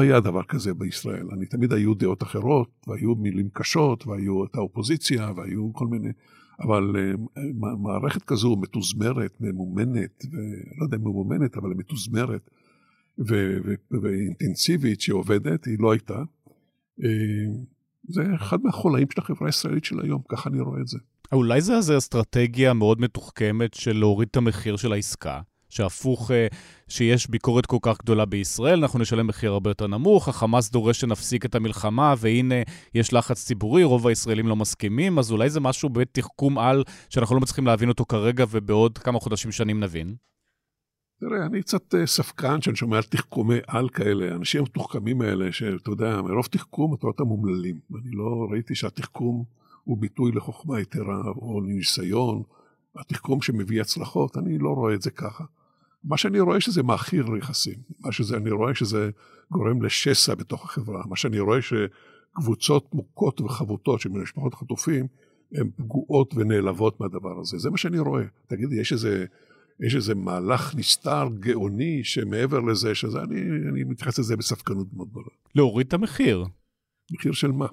[0.00, 1.26] היה דבר כזה בישראל.
[1.32, 6.08] אני תמיד היו דעות אחרות, והיו מילים קשות, והיו את האופוזיציה, והיו כל מיני...
[6.60, 7.38] אבל uh,
[7.78, 12.50] מערכת כזו מתוזמרת, ממומנת, ולא יודע אם ממומנת, אבל מתוזמרת
[13.90, 16.22] ואינטנסיבית שעובדת, היא לא הייתה.
[17.00, 17.04] Uh,
[18.08, 20.98] זה אחד מהחולאים של החברה הישראלית של היום, ככה אני רואה את זה.
[21.32, 25.40] אולי זה איזו אסטרטגיה מאוד מתוחכמת של להוריד את המחיר של העסקה,
[25.74, 26.46] שהפוך, אה,
[26.88, 31.44] שיש ביקורת כל כך גדולה בישראל, אנחנו נשלם מחיר הרבה יותר נמוך, החמאס דורש שנפסיק
[31.44, 32.54] את המלחמה, והנה,
[32.94, 37.40] יש לחץ ציבורי, רוב הישראלים לא מסכימים, אז אולי זה משהו בתחכום על, שאנחנו לא
[37.40, 40.14] מצליחים להבין אותו כרגע, ובעוד כמה חודשים, שנים נבין.
[41.20, 45.90] תראה, אני קצת אה, ספקן שאני שומע על תחכומי על כאלה, האנשים המתוחכמים האלה, שאתה
[45.90, 47.78] יודע, מרוב תחכום אתה רואה אותם אומללים.
[47.94, 49.44] אני לא ראיתי שהתחכום
[49.84, 52.42] הוא ביטוי לחוכמה יתרה או לניסיון,
[52.96, 55.44] התחכום שמביא הצלחות, אני לא רואה את זה ככה.
[56.04, 59.10] מה שאני רואה שזה מאכיר יחסים, מה שאני רואה שזה
[59.50, 65.06] גורם לשסע בתוך החברה, מה שאני רואה שקבוצות מוכות וחבוטות של משפחות חטופים,
[65.54, 68.24] הן פגועות ונעלבות מהדבר הזה, זה מה שאני רואה.
[68.46, 69.24] תגיד, יש איזה...
[69.80, 73.40] יש איזה מהלך נסתר, גאוני, שמעבר לזה, שזה, אני,
[73.72, 75.26] אני מתייחס לזה בספקנות מאוד גדולה.
[75.54, 76.44] להוריד את המחיר.
[77.12, 77.66] מחיר של מה?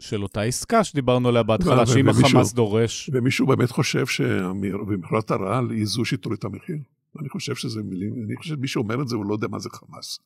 [0.00, 3.10] של אותה עסקה שדיברנו עליה בהתחלה, שאם החמאס דורש...
[3.12, 6.76] ומישהו באמת חושב שמכירת הרעל היא זו שתוריד את המחיר?
[7.20, 9.68] אני חושב שזה מילים, אני חושב שמי שאומר את זה, הוא לא יודע מה זה
[9.72, 10.18] חמאס.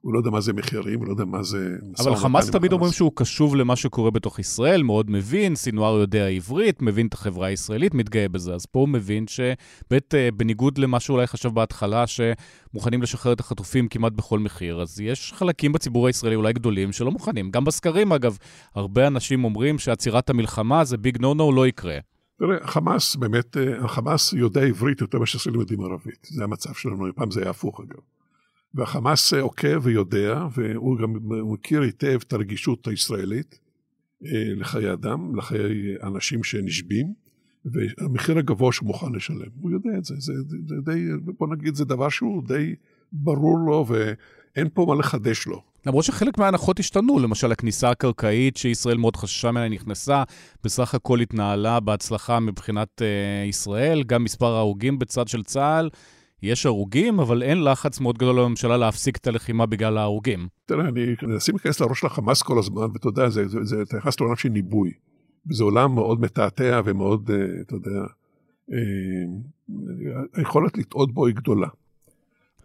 [0.00, 1.76] הוא לא יודע מה זה מחירים, הוא לא יודע מה זה...
[1.98, 6.82] אבל חמאס תמיד אומרים שהוא קשוב למה שקורה בתוך ישראל, מאוד מבין, סינואר יודע עברית,
[6.82, 8.54] מבין את החברה הישראלית, מתגאה בזה.
[8.54, 13.88] אז פה הוא מבין שבית, אה, בניגוד למה שאולי חשב בהתחלה, שמוכנים לשחרר את החטופים
[13.88, 17.50] כמעט בכל מחיר, אז יש חלקים בציבור הישראלי אולי גדולים שלא מוכנים.
[17.50, 18.36] גם בסקרים, אגב,
[18.74, 21.98] הרבה אנשים אומרים שעצירת המלחמה זה ביג נו נו, לא יקרה.
[22.40, 26.26] תראה, חמאס באמת, אה, החמאס יודע עברית יותר מאשר שישראלים יודעים ערבית.
[26.30, 28.00] זה המצב שלנו, פעם זה היה הפוך אגב.
[28.74, 31.16] והחמאס עוקב ויודע, והוא גם
[31.52, 33.58] מכיר היטב את הרגישות הישראלית
[34.24, 37.06] אה, לחיי אדם, לחיי אנשים שנשבים,
[37.64, 39.50] והמחיר הגבוה שהוא מוכן לשלם.
[39.60, 41.06] הוא יודע את זה, זה, זה, זה די,
[41.38, 42.74] בוא נגיד, זה דבר שהוא די
[43.12, 43.86] ברור לו
[44.56, 45.62] ואין פה מה לחדש לו.
[45.86, 50.22] למרות שחלק מההנחות השתנו, למשל הכניסה הקרקעית שישראל מאוד חששה ממנה נכנסה,
[50.64, 55.90] בסך הכל התנהלה בהצלחה מבחינת uh, ישראל, גם מספר ההרוגים בצד של צה"ל.
[56.42, 60.48] יש הרוגים, אבל אין לחץ מאוד גדול לממשלה להפסיק את הלחימה בגלל ההרוגים.
[60.66, 63.96] תראה, אני מנסים להיכנס לראש של החמאס כל הזמן, ואתה יודע, זה, זה, זה, אתה
[63.96, 64.90] נכנס לעולם של ניבוי.
[65.50, 68.00] וזה עולם מאוד מתעתע ומאוד, אה, אתה יודע,
[68.72, 68.78] אה,
[70.34, 71.68] היכולת לטעות בו היא גדולה.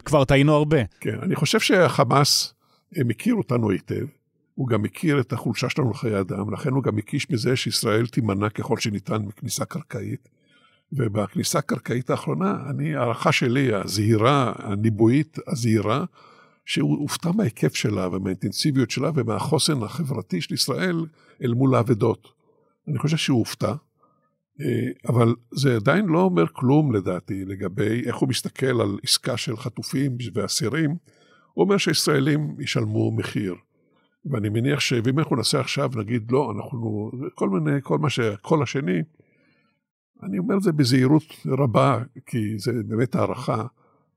[0.06, 0.78] כבר טעינו הרבה.
[1.00, 2.54] כן, אני חושב שהחמאס
[3.06, 4.06] מכיר אותנו היטב,
[4.56, 8.50] הוא גם מכיר את החולשה שלנו לחיי אדם, לכן הוא גם הקיש מזה שישראל תימנע
[8.50, 10.30] ככל שניתן מכניסה קרקעית.
[10.92, 16.06] ובכניסה הקרקעית האחרונה, אני, הערכה שלי, הזהירה, הניבואית הזהירה,
[16.66, 21.06] שהוא הופתע מההיקף שלה ומהאינטנסיביות שלה ומהחוסן החברתי של ישראל
[21.44, 22.28] אל מול האבדות.
[22.88, 23.74] אני חושב שהוא הופתע,
[25.08, 30.18] אבל זה עדיין לא אומר כלום לדעתי לגבי איך הוא מסתכל על עסקה של חטופים
[30.34, 30.96] ואסירים.
[31.54, 33.56] הוא אומר שישראלים ישלמו מחיר.
[34.26, 39.02] ואני מניח שאם אנחנו נעשה עכשיו, נגיד לא, אנחנו, כל מיני, כל מה שהקול השני,
[40.24, 43.66] אני אומר את זה בזהירות רבה, כי זה באמת הערכה.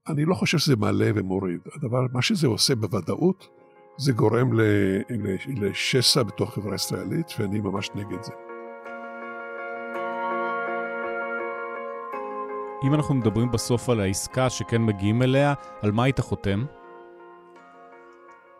[0.09, 1.61] אני לא חושב שזה מעלה ומוריד.
[1.75, 3.49] הדבר, מה שזה עושה בוודאות,
[3.99, 4.51] זה גורם
[5.61, 8.48] לשסע בתוך חברה ישראלית, ואני ממש נגד זה.
[12.85, 16.65] אם אנחנו מדברים בסוף על העסקה שכן מגיעים אליה, על מה היית חותם?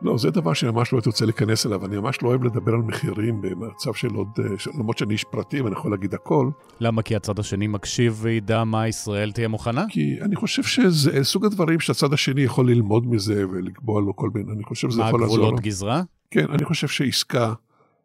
[0.03, 2.73] לא, זה דבר שאני ממש לא הייתי רוצה להיכנס אליו, אני ממש לא אוהב לדבר
[2.73, 4.45] על מחירים במצב של עוד, אה,
[4.79, 6.51] למרות שאני איש פרטי ואני יכול להגיד הכל.
[6.81, 7.03] למה?
[7.03, 9.85] כי הצד השני מקשיב וידע מה ישראל תהיה מוכנה?
[9.89, 14.53] כי אני חושב שזה סוג הדברים שהצד השני יכול ללמוד מזה ולקבוע לו כל מיני,
[14.53, 15.37] אני חושב שזה יכול לעזור.
[15.37, 16.03] מה הגבולות גזרה?
[16.31, 17.55] כן, אני חושב שעסקה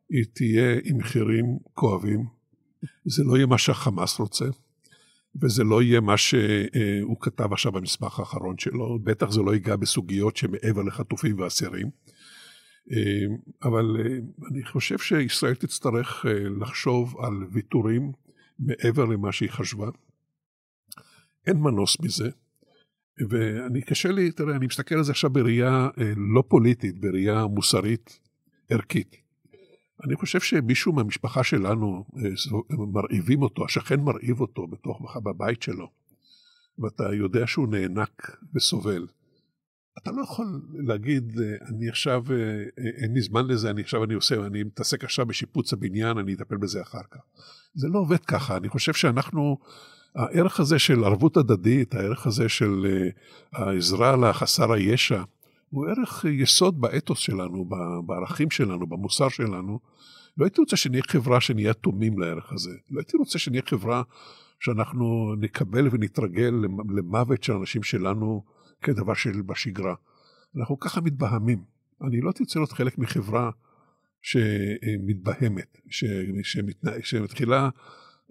[0.10, 2.26] היא תהיה עם מחירים כואבים.
[3.06, 4.46] זה לא יהיה מה שהחמאס רוצה.
[5.42, 10.38] וזה לא יהיה מה שהוא כתב עכשיו במסמך האחרון שלו, בטח זה לא ייגע בסוגיות
[10.38, 11.90] שמעבר לחטופים ואסירים.
[13.64, 13.86] אבל
[14.52, 16.26] אני חושב שישראל תצטרך
[16.62, 18.12] לחשוב על ויתורים
[18.60, 19.88] מעבר למה שהיא חשבה.
[21.48, 22.30] אין מנוס מזה.
[23.30, 28.20] ואני, קשה לי, תראה, אני מסתכל על זה עכשיו בראייה אה, לא פוליטית, בראייה מוסרית,
[28.70, 29.23] ערכית.
[30.04, 32.30] אני חושב שמישהו מהמשפחה שלנו, אה,
[32.94, 35.90] מרעיבים אותו, השכן מרעיב אותו בתוך, בבית שלו,
[36.80, 39.08] ואתה יודע שהוא נאנק וסובל.
[39.98, 42.24] אתה לא יכול להגיד, אה, אני עכשיו,
[42.78, 46.58] אין לי זמן לזה, אני עכשיו אני עושה, אני מתעסק עכשיו בשיפוץ הבניין, אני אטפל
[46.58, 47.22] בזה אחר כך.
[47.76, 49.58] זה לא עובד ככה, אני חושב שאנחנו,
[50.16, 52.86] הערך הזה של ערבות הדדית, הערך הזה של
[53.54, 55.24] העזרה לחסר הישע,
[55.74, 57.70] הוא ערך יסוד באתוס שלנו,
[58.06, 59.80] בערכים שלנו, במוסר שלנו.
[60.38, 62.72] לא הייתי רוצה שנהיה חברה שנהיה אטומים לערך הזה.
[62.92, 64.02] לא הייתי רוצה שנהיה חברה
[64.60, 66.54] שאנחנו נקבל ונתרגל
[66.96, 68.44] למוות של אנשים שלנו
[68.82, 69.96] כדבר של בשגרה.
[70.58, 71.64] אנחנו ככה מתבהמים.
[72.02, 73.52] אני לא רוצה להיות חלק מחברה
[74.22, 75.78] שמתבהמת,
[77.04, 77.70] שמתחילה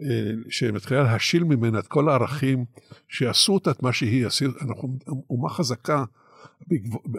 [0.00, 2.64] אה, שמתחילה להשיל ממנה את כל הערכים
[3.08, 4.26] שעשו אותה את מה שהיא,
[4.62, 4.98] אנחנו
[5.30, 6.04] אומה חזקה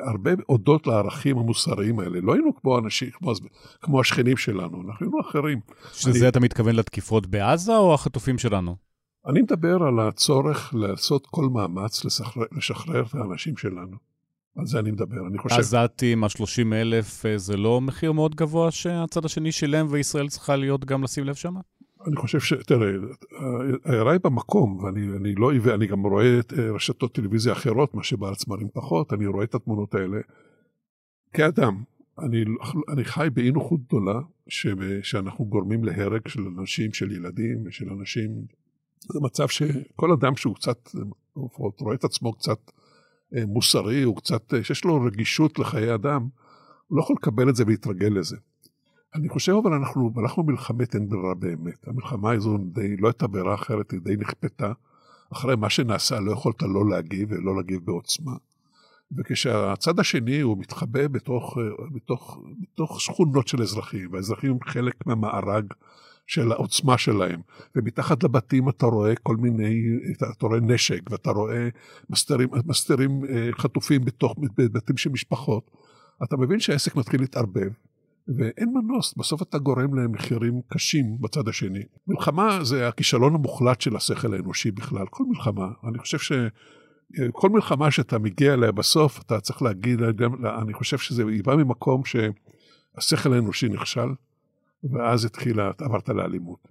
[0.03, 2.19] הרבה הודות לערכים המוסריים האלה.
[2.21, 3.33] לא היינו כמו אנשים, כמו,
[3.81, 5.59] כמו השכנים שלנו, אנחנו היינו אחרים.
[5.93, 8.75] שזה אני, אתה מתכוון לתקיפות בעזה או החטופים שלנו?
[9.27, 13.97] אני מדבר על הצורך לעשות כל מאמץ לשחרר, לשחרר את האנשים שלנו.
[14.57, 15.55] על זה אני מדבר, אני חושב...
[15.55, 20.85] עזתים, ה-30 אלף, אה, זה לא מחיר מאוד גבוה שהצד השני שילם וישראל צריכה להיות
[20.85, 21.59] גם לשים לב שמה?
[22.07, 22.53] אני חושב ש...
[22.53, 22.91] תראה,
[23.85, 25.51] ההערה היא במקום, ואני לא...
[25.61, 29.55] ואני גם רואה את אה, רשתות טלוויזיה אחרות, מה שבארץ מראים פחות, אני רואה את
[29.55, 30.17] התמונות האלה.
[31.33, 31.83] כאדם,
[32.19, 32.43] אני,
[32.93, 34.67] אני חי באי נוחות גדולה, ש,
[35.03, 38.31] שאנחנו גורמים להרג של אנשים, של ילדים ושל אנשים.
[38.99, 40.89] זה מצב שכל אדם שהוא קצת,
[41.79, 42.71] רואה את עצמו קצת
[43.35, 46.27] אה, מוסרי, הוא קצת, אה, שיש לו רגישות לחיי אדם,
[46.87, 48.37] הוא לא יכול לקבל את זה ולהתרגל לזה.
[49.15, 51.87] אני חושב אבל אנחנו, אנחנו מלחמת אין ברירה באמת.
[51.87, 54.71] המלחמה הזו די, לא הייתה ברירה אחרת, היא די נכפתה.
[55.33, 58.31] אחרי מה שנעשה לא יכולת לא להגיב ולא להגיב בעוצמה.
[59.17, 61.57] וכשהצד השני הוא מתחבא בתוך,
[61.95, 65.65] בתוך, בתוך שכונות של אזרחים, והאזרחים הם חלק מהמארג
[66.27, 67.41] של העוצמה שלהם,
[67.75, 69.81] ומתחת לבתים אתה רואה כל מיני,
[70.17, 71.69] אתה, רואה נשק, ואתה רואה
[72.09, 75.71] מסתרים, מסתרים אה, חטופים בתוך בתים של משפחות,
[76.23, 77.69] אתה מבין שהעסק מתחיל להתערבב,
[78.27, 81.83] ואין מנוס, בסוף אתה גורם למחירים קשים בצד השני.
[82.07, 85.67] מלחמה זה הכישלון המוחלט של השכל האנושי בכלל, כל מלחמה.
[85.89, 89.99] אני חושב שכל מלחמה שאתה מגיע אליה בסוף, אתה צריך להגיד,
[90.61, 94.09] אני חושב שזה בא ממקום שהשכל האנושי נכשל,
[94.83, 96.67] ואז התחילה, עברת לאלימות.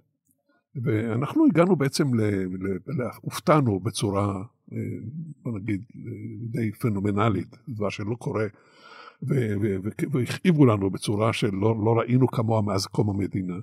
[0.83, 2.07] ואנחנו הגענו בעצם,
[3.21, 4.77] הופתענו בצורה, אה,
[5.43, 5.81] בוא נגיד,
[6.51, 8.45] די פנומנלית, דבר שלא קורה
[10.11, 13.55] והכאיבו לנו בצורה שלא לא ראינו כמוה מאז קום המדינה.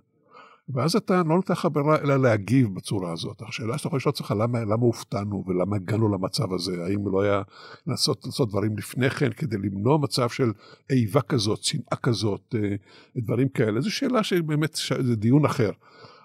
[0.75, 3.43] ואז אתה לא נותן לך ברירה אלא להגיב בצורה הזאת.
[3.49, 7.43] השאלה שאתה יכול לשאול אותך למה, למה הופתענו ולמה הגענו למצב הזה, האם לא היה
[7.87, 10.53] לעשות, לעשות דברים לפני כן כדי למנוע מצב של
[10.91, 12.77] איבה כזאת, שנאה כזאת, אה,
[13.17, 15.71] דברים כאלה, זו שאלה שבאמת, זה דיון אחר.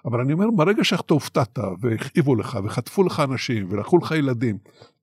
[0.04, 4.58] אבל אני אומר, ברגע שאתה הופתעת והכאיבו לך וחטפו לך אנשים ולקחו לך ילדים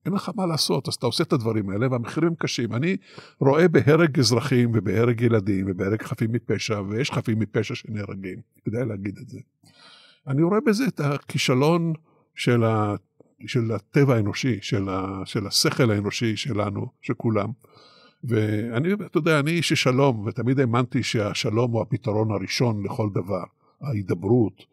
[0.06, 2.74] אין לך מה לעשות, אז אתה עושה את הדברים האלה והמחירים קשים.
[2.74, 2.98] אני
[3.40, 9.30] רואה בהרג אזרחים ובהרג ילדים ובהרג חפים מפשע, ויש חפים מפשע שנהרגים, כדאי להגיד את
[9.30, 9.40] זה.
[10.28, 11.94] אני רואה בזה את הכישלון
[12.36, 12.96] של, ה,
[13.48, 17.50] של הטבע האנושי, של, ה, של השכל האנושי שלנו, של כולם.
[18.24, 23.44] ואני, אתה יודע, אני איש של שלום, ותמיד האמנתי שהשלום הוא הפתרון הראשון לכל דבר.
[23.82, 24.66] ההידברות,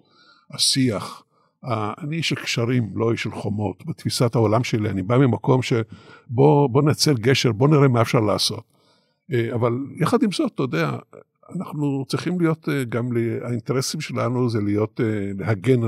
[0.51, 1.25] השיח,
[1.65, 3.87] אני איש של קשרים, לא איש של חומות.
[3.87, 8.65] בתפיסת העולם שלי, אני בא ממקום שבוא נצל גשר, בוא נראה מה אפשר לעשות.
[9.33, 10.97] אה, אבל יחד עם זאת, אתה יודע,
[11.57, 13.11] אנחנו צריכים להיות אה, גם,
[13.43, 15.81] האינטרסים שלנו זה להיות, אה, להגן,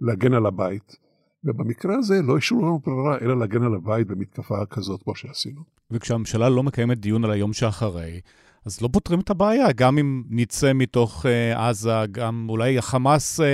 [0.00, 0.96] להגן על הבית.
[1.44, 5.60] ובמקרה הזה לא השאירו לנו ברירה אלא להגן על הבית במתקפה כזאת כמו שעשינו.
[5.90, 8.20] וכשהממשלה לא מקיימת דיון על היום שאחרי,
[8.68, 13.44] אז לא פותרים את הבעיה, גם אם נצא מתוך uh, עזה, גם אולי החמאס uh,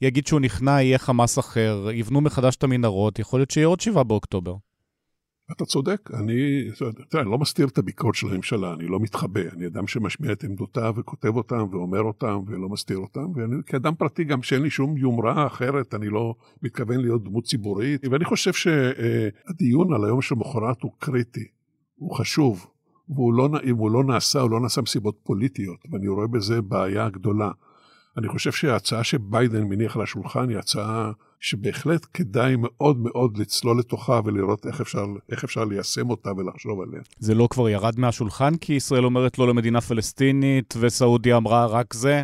[0.00, 4.04] יגיד שהוא נכנע, יהיה חמאס אחר, יבנו מחדש את המנהרות, יכול להיות שיהיה עוד שבעה
[4.04, 4.54] באוקטובר.
[5.52, 6.70] אתה צודק, אני,
[7.10, 10.44] תראה, אני לא מסתיר את הביקורת של הממשלה, אני לא מתחבא, אני אדם שמשמיע את
[10.44, 14.96] עמדותיו וכותב אותם ואומר אותם ולא מסתיר אותם, ואני כאדם פרטי גם שאין לי שום
[14.96, 20.92] יומרה אחרת, אני לא מתכוון להיות דמות ציבורית, ואני חושב שהדיון על היום שלמחרת הוא
[20.98, 21.46] קריטי,
[21.94, 22.66] הוא חשוב,
[23.08, 27.50] ואם לא, הוא לא נעשה, הוא לא נעשה מסיבות פוליטיות, ואני רואה בזה בעיה גדולה.
[28.18, 34.20] אני חושב שההצעה שביידן מניח על השולחן היא הצעה שבהחלט כדאי מאוד מאוד לצלול לתוכה
[34.24, 37.00] ולראות איך אפשר, איך אפשר ליישם אותה ולחשוב עליה.
[37.18, 42.22] זה לא כבר ירד מהשולחן כי ישראל אומרת לא למדינה פלסטינית וסעודיה אמרה רק זה?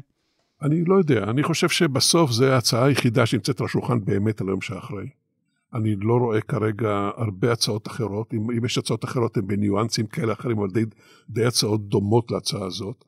[0.63, 4.61] אני לא יודע, אני חושב שבסוף זו ההצעה היחידה שנמצאת על השולחן באמת על היום
[4.61, 5.07] שאחרי.
[5.75, 10.33] אני לא רואה כרגע הרבה הצעות אחרות, אם, אם יש הצעות אחרות הן בניואנסים כאלה
[10.33, 10.85] אחרים, אבל די,
[11.31, 13.05] די הצעות דומות להצעה הזאת.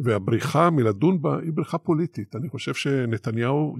[0.00, 2.36] והבריחה מלדון בה היא בריחה פוליטית.
[2.36, 3.76] אני חושב שנתניהו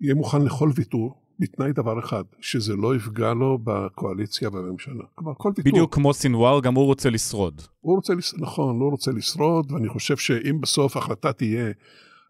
[0.00, 5.04] יהיה מוכן לכל ויתור, בתנאי דבר אחד, שזה לא יפגע לו בקואליציה ובממשלה.
[5.14, 5.72] כלומר, כל ויתור.
[5.72, 7.62] בדיוק כמו סינואר, גם הוא רוצה לשרוד.
[7.80, 11.72] הוא רוצה, נכון, לא רוצה לשרוד, ואני חושב שאם בסוף ההחלטה תהיה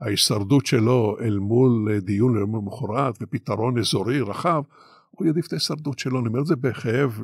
[0.01, 4.62] ההישרדות שלו אל מול דיון למחרת ופתרון אזורי רחב,
[5.11, 7.20] הוא יעדיף את ההישרדות שלו, אני אומר את זה בכאב,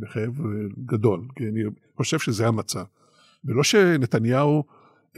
[0.00, 0.40] בכאב
[0.84, 1.60] גדול, כי אני
[1.96, 2.84] חושב שזה המצב.
[3.44, 4.64] ולא שנתניהו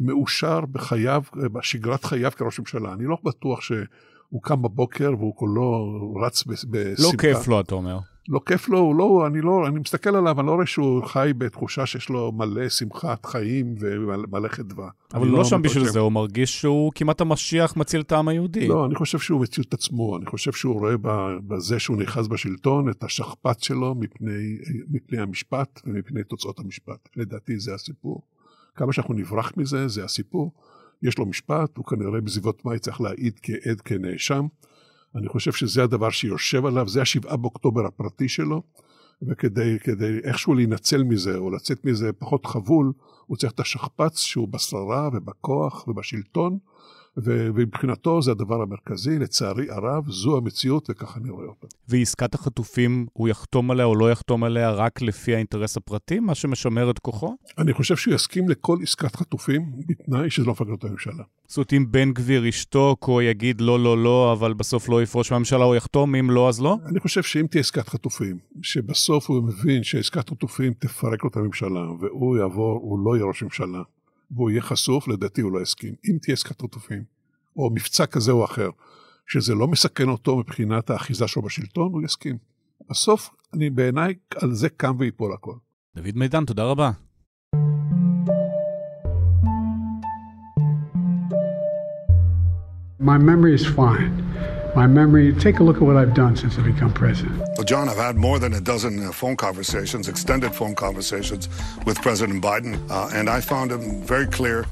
[0.00, 2.92] מאושר בחייו, בשגרת חייו כראש ממשלה.
[2.92, 7.02] אני לא בטוח שהוא קם בבוקר והוא כולו רץ בשמחה.
[7.02, 7.98] לא כיף לו, אתה אומר.
[8.29, 11.33] לא כיף לו, הוא לא, אני לא, אני מסתכל עליו, אני לא רואה שהוא חי
[11.39, 14.91] בתחושה שיש לו מלא שמחת חיים ומלא חדווה.
[15.14, 18.68] אבל לא, לא שם בשביל זה, הוא מרגיש שהוא כמעט המשיח מציל את העם היהודי.
[18.68, 20.95] לא, אני חושב שהוא מציל את עצמו, אני חושב שהוא רואה
[21.49, 24.59] בזה שהוא נכנס בשלטון את השכפ"ץ שלו מפני,
[24.91, 27.09] מפני המשפט ומפני תוצאות המשפט.
[27.16, 28.22] לדעתי זה הסיפור.
[28.74, 30.53] כמה שאנחנו נברח מזה, זה הסיפור.
[31.03, 34.47] יש לו משפט, הוא כנראה בסביבות מאי צריך להעיד כעד, כנאשם.
[35.16, 38.62] אני חושב שזה הדבר שיושב עליו, זה השבעה באוקטובר הפרטי שלו,
[39.22, 42.92] וכדי כדי איכשהו להינצל מזה או לצאת מזה פחות חבול,
[43.26, 46.59] הוא צריך את השכפ"ץ שהוא בשררה ובכוח ובשלטון,
[47.24, 51.66] ומבחינתו זה הדבר המרכזי, לצערי הרב, זו המציאות וככה אני רואה אותה.
[51.88, 56.90] ועסקת החטופים, הוא יחתום עליה או לא יחתום עליה רק לפי האינטרס הפרטי, מה שמשמר
[56.90, 57.36] את כוחו?
[57.58, 61.24] אני חושב שהוא יסכים לכל עסקת חטופים, בתנאי שזה לא מפגר את הממשלה.
[61.46, 65.32] זאת אומרת, אם בן גביר ישתוק או יגיד לא, לא, לא, אבל בסוף לא יפרוש
[65.32, 66.76] מהממשלה, הוא יחתום, אם לא, אז לא?
[66.86, 71.80] אני חושב שאם תהיה עסקת חטופים, שבסוף הוא מבין שעסקת חטופים תפרק לו את הממשלה,
[72.00, 73.82] והוא יעבור, הוא לא יהיה ראש ממשלה,
[74.31, 75.95] והוא יהיה חשוף, לדעתי הוא לא יסכים.
[76.11, 77.05] אם תהיה עסקת חטופים,
[77.57, 78.70] או מבצע כזה או אחר,
[79.26, 82.39] שזה לא מסכן אותו מבחינת האחיזה שלו בשלטון, הוא יסכים.
[82.91, 85.55] בסוף, אני בעיניי, על זה קם ויפול הכל.
[85.97, 86.91] דוד מידן, תודה רבה.
[93.01, 94.57] My memory is fine.
[94.74, 95.32] My memory.
[95.34, 97.38] Take a look at what I've done since I've become president.
[97.56, 101.48] Well, John, I've had more than a dozen uh, phone conversations, extended phone conversations
[101.84, 104.66] with President Biden, uh, and I found him very clear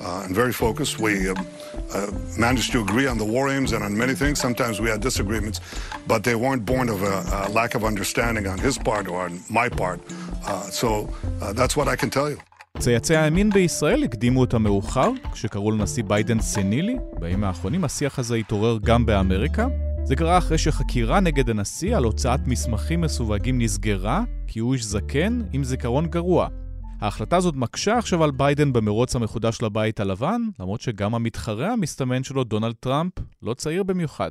[0.00, 0.98] uh, and very focused.
[0.98, 1.46] We um,
[1.92, 4.40] uh, managed to agree on the war aims and on many things.
[4.40, 5.60] Sometimes we had disagreements,
[6.06, 9.40] but they weren't born of a, a lack of understanding on his part or on
[9.48, 10.00] my part.
[10.44, 12.38] Uh, so uh, that's what I can tell you.
[12.82, 16.96] צייצי הימין בישראל הקדימו את המאוחר, כשקראו לנשיא ביידן סנילי.
[17.20, 19.66] בימים האחרונים השיח הזה התעורר גם באמריקה.
[20.04, 25.40] זה קרה אחרי שחקירה נגד הנשיא על הוצאת מסמכים מסווגים נסגרה, כי הוא איש זקן
[25.52, 26.48] עם זיכרון גרוע.
[27.00, 32.44] ההחלטה הזאת מקשה עכשיו על ביידן במרוץ המחודש לבית הלבן, למרות שגם המתחרה המסתמן שלו,
[32.44, 33.12] דונלד טראמפ,
[33.42, 34.30] לא צעיר במיוחד.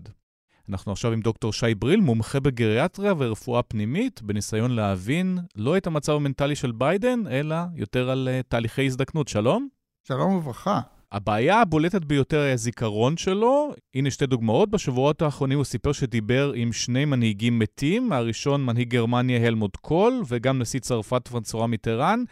[0.72, 6.14] אנחנו עכשיו עם דוקטור שי בריל, מומחה בגריאטריה ורפואה פנימית, בניסיון להבין לא את המצב
[6.14, 9.28] המנטלי של ביידן, אלא יותר על אה, תהליכי הזדקנות.
[9.28, 9.68] שלום?
[10.08, 10.80] שלום וברכה.
[11.12, 13.74] הבעיה הבולטת ביותר היא הזיכרון שלו.
[13.96, 14.70] הנה שתי דוגמאות.
[14.70, 20.60] בשבועות האחרונים הוא סיפר שדיבר עם שני מנהיגים מתים, הראשון מנהיג גרמניה הלמוט קוהל, וגם
[20.60, 22.24] נשיא צרפת פרנסואה מיטרן.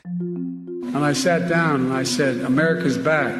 [0.94, 3.34] And I sat down and I said, America's back.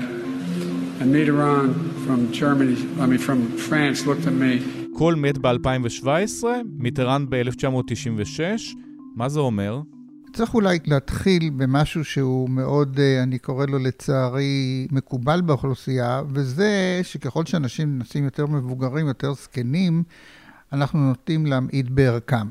[1.02, 1.74] And Mitterrand
[2.06, 4.79] from Germany, I mean from France looked at me.
[5.00, 8.40] קול מת ב-2017, מיטרן ב-1996.
[9.16, 9.82] מה זה אומר?
[10.34, 17.46] צריך אולי להתחיל במשהו שהוא מאוד, אה, אני קורא לו לצערי, מקובל באוכלוסייה, וזה שככל
[17.46, 20.04] שאנשים נעשים יותר מבוגרים, יותר זקנים,
[20.74, 22.48] אנחנו נוטים להמעיט בערכם.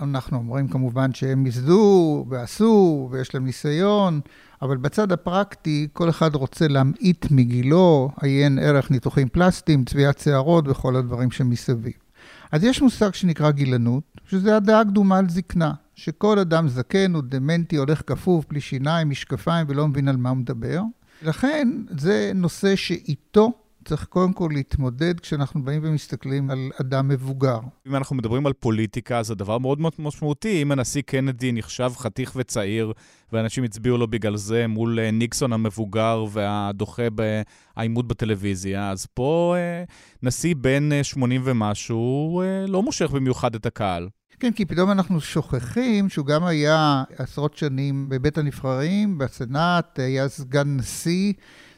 [0.00, 4.20] אנחנו אומרים כמובן שהם ייסדו ועשו ויש להם ניסיון,
[4.62, 10.96] אבל בצד הפרקטי, כל אחד רוצה להמעיט מגילו, עיין ערך ניתוחים פלסטיים, צביעת שערות וכל
[10.96, 11.92] הדברים שמסביב.
[12.52, 17.76] אז יש מושג שנקרא גילנות, שזה הדעה קדומה על זקנה, שכל אדם זקן הוא דמנטי,
[17.76, 20.80] הולך כפוף, בלי שיניים, משקפיים ולא מבין על מה הוא מדבר.
[21.22, 21.68] לכן
[21.98, 23.52] זה נושא שאיתו
[23.84, 27.58] צריך קודם כל להתמודד כשאנחנו באים ומסתכלים על אדם מבוגר.
[27.86, 30.62] אם אנחנו מדברים על פוליטיקה, זה דבר מאוד מאוד משמעותי.
[30.62, 32.92] אם הנשיא קנדי נחשב חתיך וצעיר,
[33.32, 37.02] ואנשים הצביעו לו בגלל זה מול אה, ניקסון המבוגר והדוחה
[37.76, 39.84] בעימות בטלוויזיה, אז פה אה,
[40.22, 44.08] נשיא בן 80 אה, ומשהו לא מושך במיוחד את הקהל.
[44.40, 50.76] כן, כי פתאום אנחנו שוכחים שהוא גם היה עשרות שנים בבית הנבחרים, בסנאט, היה סגן
[50.76, 51.32] נשיא.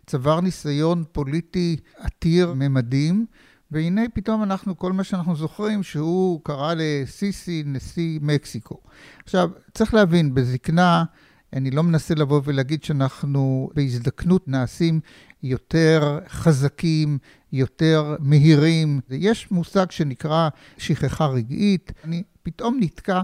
[0.06, 3.26] צבר ניסיון פוליטי עתיר ממדים,
[3.70, 8.80] והנה פתאום אנחנו, כל מה שאנחנו זוכרים, שהוא קרא לסיסי נשיא מקסיקו.
[9.24, 11.04] עכשיו, צריך להבין, בזקנה
[11.52, 15.00] אני לא מנסה לבוא ולהגיד שאנחנו בהזדקנות נעשים
[15.42, 17.18] יותר חזקים,
[17.52, 19.00] יותר מהירים.
[19.10, 20.48] יש מושג שנקרא
[20.78, 21.92] שכחה רגעית.
[22.04, 23.20] אני פתאום נתקע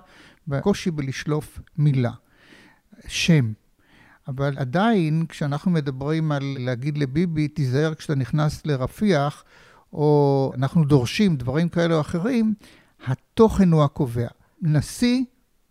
[0.49, 2.13] בקושי בלשלוף מילה,
[3.09, 3.53] שם.
[4.29, 9.45] אבל עדיין, כשאנחנו מדברים על להגיד לביבי, תיזהר כשאתה נכנס לרפיח,
[9.93, 12.55] או אנחנו דורשים דברים כאלה או אחרים,
[13.07, 14.29] התוכן הוא הקובע.
[14.63, 15.23] נשיא,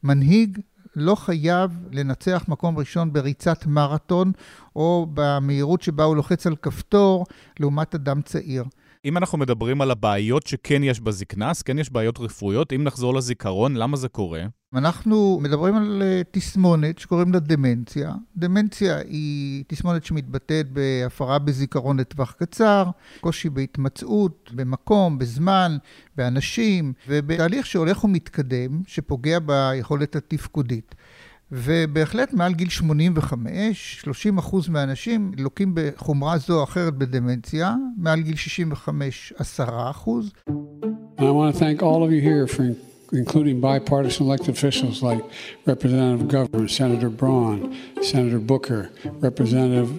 [0.04, 0.60] מנהיג,
[0.96, 4.32] לא חייב לנצח מקום ראשון בריצת מרתון,
[4.76, 7.26] או במהירות שבה הוא לוחץ על כפתור,
[7.60, 8.64] לעומת אדם צעיר.
[9.06, 12.74] אם אנחנו מדברים על הבעיות שכן יש בזקנה, אז כן יש בעיות רפואיות.
[12.74, 14.44] אם נחזור לזיכרון, למה זה קורה?
[14.76, 18.14] אנחנו מדברים על אה, תסמונת שקוראים לה דמנציה.
[18.38, 22.86] דמנציה היא תסמונת שמתבטאת בהפרה בזיכרון לטווח קצר,
[23.22, 25.78] קושי בהתמצאות, במקום, בזמן,
[26.16, 30.96] באנשים, ובתהליך שהולך ומתקדם, שפוגע ביכולת התפקודית.
[31.52, 38.36] ובהחלט מעל גיל 85, 30 אחוז מהאנשים לוקים בחומרה זו או אחרת בדמנציה, מעל גיל
[38.36, 40.32] 65, 10 אחוז.
[41.18, 42.64] I want to thank all of you here for
[43.22, 45.22] including bipartisan elected officials like
[45.68, 47.58] Representative Governor, Senator Braun,
[48.02, 48.90] Senator Booker,
[49.28, 49.92] Representative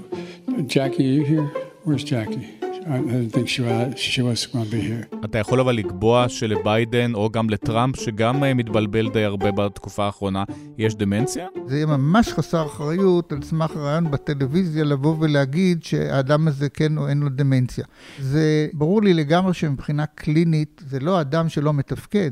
[0.67, 1.47] Jackie, are you here?
[1.85, 2.62] Where's Jackie?
[2.85, 5.19] I didn't think she was, she was going to be here.
[5.25, 10.45] אתה יכול אבל לקבוע שלביידן או גם לטראמפ, שגם אה, מתבלבל די הרבה בתקופה האחרונה,
[10.79, 11.47] יש דמנציה?
[11.67, 17.09] זה יהיה ממש חסר אחריות על סמך רעיון בטלוויזיה לבוא ולהגיד שהאדם הזה כן או
[17.09, 17.85] אין לו דמנציה.
[18.21, 22.31] זה ברור לי לגמרי שמבחינה קלינית זה לא אדם שלא מתפקד.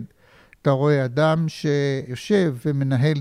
[0.62, 3.16] אתה רואה אדם שיושב ומנהל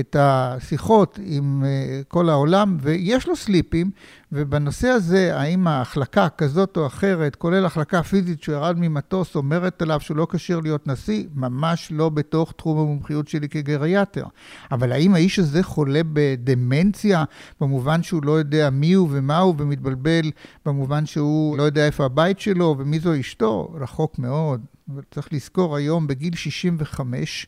[0.00, 3.90] את השיחות עם אה, כל העולם, ויש לו סליפים,
[4.32, 10.00] ובנושא הזה, האם ההחלקה כזאת או אחרת, כולל החלקה פיזית שהוא ירד ממטוס, אומרת עליו
[10.00, 11.24] שהוא לא כשיר להיות נשיא?
[11.34, 14.24] ממש לא בתוך תחום המומחיות שלי כגריאטר.
[14.72, 17.24] אבל האם האיש הזה חולה בדמנציה,
[17.60, 20.30] במובן שהוא לא יודע מי הוא ומה הוא, ומתבלבל
[20.66, 23.74] במובן שהוא לא יודע איפה הבית שלו ומי זו אשתו?
[23.80, 24.60] רחוק מאוד.
[24.94, 27.46] אבל צריך לזכור היום, בגיל 65,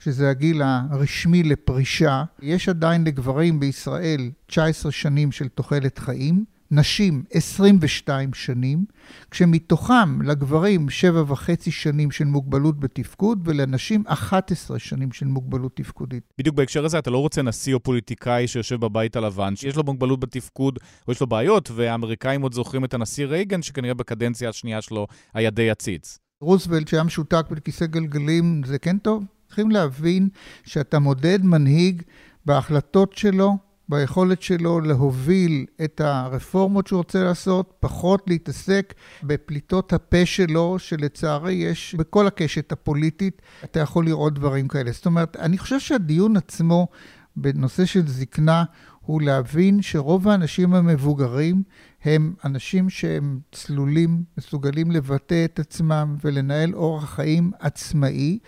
[0.00, 8.34] שזה הגיל הרשמי לפרישה, יש עדיין לגברים בישראל 19 שנים של תוחלת חיים, נשים 22
[8.34, 8.84] שנים,
[9.30, 10.86] כשמתוכם לגברים
[11.28, 16.22] 7.5 שנים של מוגבלות בתפקוד ולנשים 11 שנים של מוגבלות תפקודית.
[16.38, 20.20] בדיוק בהקשר הזה אתה לא רוצה נשיא או פוליטיקאי שיושב בבית הלבן, שיש לו מוגבלות
[20.20, 25.06] בתפקוד או יש לו בעיות, והאמריקאים עוד זוכרים את הנשיא רייגן, שכנראה בקדנציה השנייה שלו
[25.34, 26.18] היה די עציץ.
[26.40, 29.24] רוזוולט שהיה משותק בכיסא גלגלים, זה כן טוב?
[29.46, 30.28] צריכים להבין
[30.64, 32.02] שאתה מודד מנהיג
[32.46, 33.56] בהחלטות שלו,
[33.88, 41.94] ביכולת שלו להוביל את הרפורמות שהוא רוצה לעשות, פחות להתעסק בפליטות הפה שלו, שלצערי יש
[41.98, 44.92] בכל הקשת הפוליטית, אתה יכול לראות דברים כאלה.
[44.92, 46.88] זאת אומרת, אני חושב שהדיון עצמו
[47.36, 48.64] בנושא של זקנה
[49.00, 51.62] הוא להבין שרוב האנשים המבוגרים
[52.06, 58.38] הם אנשים שהם צלולים, מסוגלים לבטא את עצמם ולנהל אורח חיים עצמאי,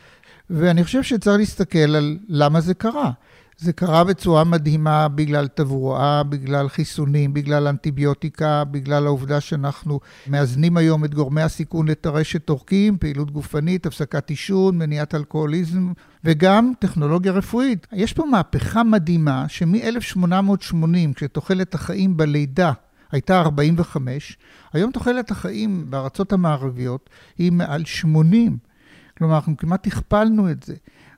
[0.51, 3.11] ואני חושב שצריך להסתכל על למה זה קרה.
[3.61, 11.05] זה קרה בצורה מדהימה בגלל תברואה, בגלל חיסונים, בגלל אנטיביוטיקה, בגלל העובדה שאנחנו מאזנים היום
[11.05, 15.93] את גורמי הסיכון לטרשת עורקים, פעילות גופנית, הפסקת עישון, מניעת אלכוהוליזם,
[16.25, 17.87] וגם טכנולוגיה רפואית.
[17.93, 22.73] יש פה מהפכה מדהימה שמ-1880, כשתוחלת החיים בלידה
[23.13, 24.39] הייתה 45,
[24.73, 28.59] היום תוחלת החיים בארצות המערביות היא מעל 80.
[29.19, 30.75] כלומר, אנחנו כמעט הכפלנו את זה.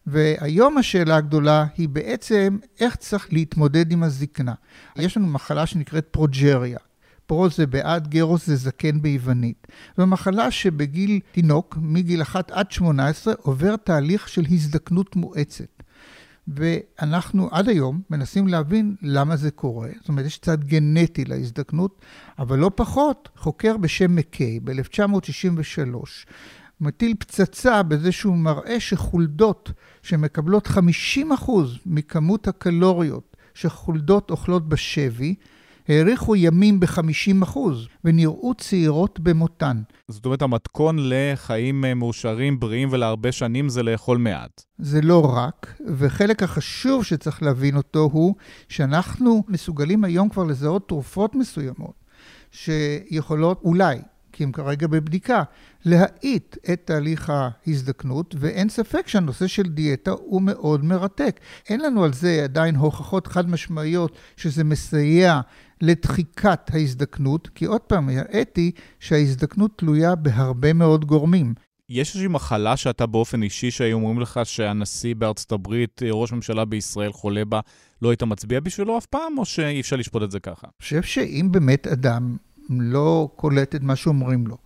[0.07, 4.55] והיום השאלה הגדולה היא בעצם איך צריך להתמודד עם הזקנה.
[4.97, 6.78] יש לנו מחלה שנקראת פרוג'ריה.
[7.26, 9.66] פרו זה בעד, גרוס זה זקן ביוונית.
[9.97, 15.82] זו מחלה שבגיל תינוק, מגיל 1 עד 18, עובר תהליך של הזדקנות מואצת.
[16.49, 19.88] ואנחנו עד היום מנסים להבין למה זה קורה.
[20.01, 22.03] זאת אומרת, יש צד גנטי להזדקנות,
[22.38, 26.26] אבל לא פחות, חוקר בשם מקיי ב-1963
[26.80, 29.72] מטיל פצצה בזה שהוא מראה שחולדות
[30.03, 31.51] שמקבלות 50%
[31.86, 35.34] מכמות הקלוריות שחולדות אוכלות בשבי,
[35.91, 37.59] האריכו ימים ב-50%
[38.05, 39.82] ונראו צעירות במותן.
[40.09, 44.62] זאת אומרת, המתכון לחיים מאושרים, בריאים ולהרבה שנים זה לאכול מעט.
[44.78, 48.34] זה לא רק, וחלק החשוב שצריך להבין אותו הוא
[48.68, 51.95] שאנחנו מסוגלים היום כבר לזהות תרופות מסוימות
[52.51, 53.99] שיכולות אולי
[54.32, 55.43] כי הם כרגע בבדיקה,
[55.84, 61.41] להאיט את תהליך ההזדקנות, ואין ספק שהנושא של דיאטה הוא מאוד מרתק.
[61.68, 65.41] אין לנו על זה עדיין הוכחות חד משמעיות שזה מסייע
[65.81, 68.70] לדחיקת ההזדקנות, כי עוד פעם, הראיתי
[69.01, 71.55] שההזדקנות תלויה בהרבה מאוד גורמים.
[71.89, 77.12] יש איזושהי מחלה שאתה באופן אישי, שהיו אומרים לך שהנשיא בארצות הברית, ראש ממשלה בישראל
[77.12, 77.61] חולה בה,
[78.03, 80.66] לא היית מצביע בשבילו אף פעם, או שאי אפשר לשפוט את זה ככה?
[80.66, 82.37] אני חושב שאם באמת אדם
[82.70, 84.57] לא קולט את מה שאומרים לו,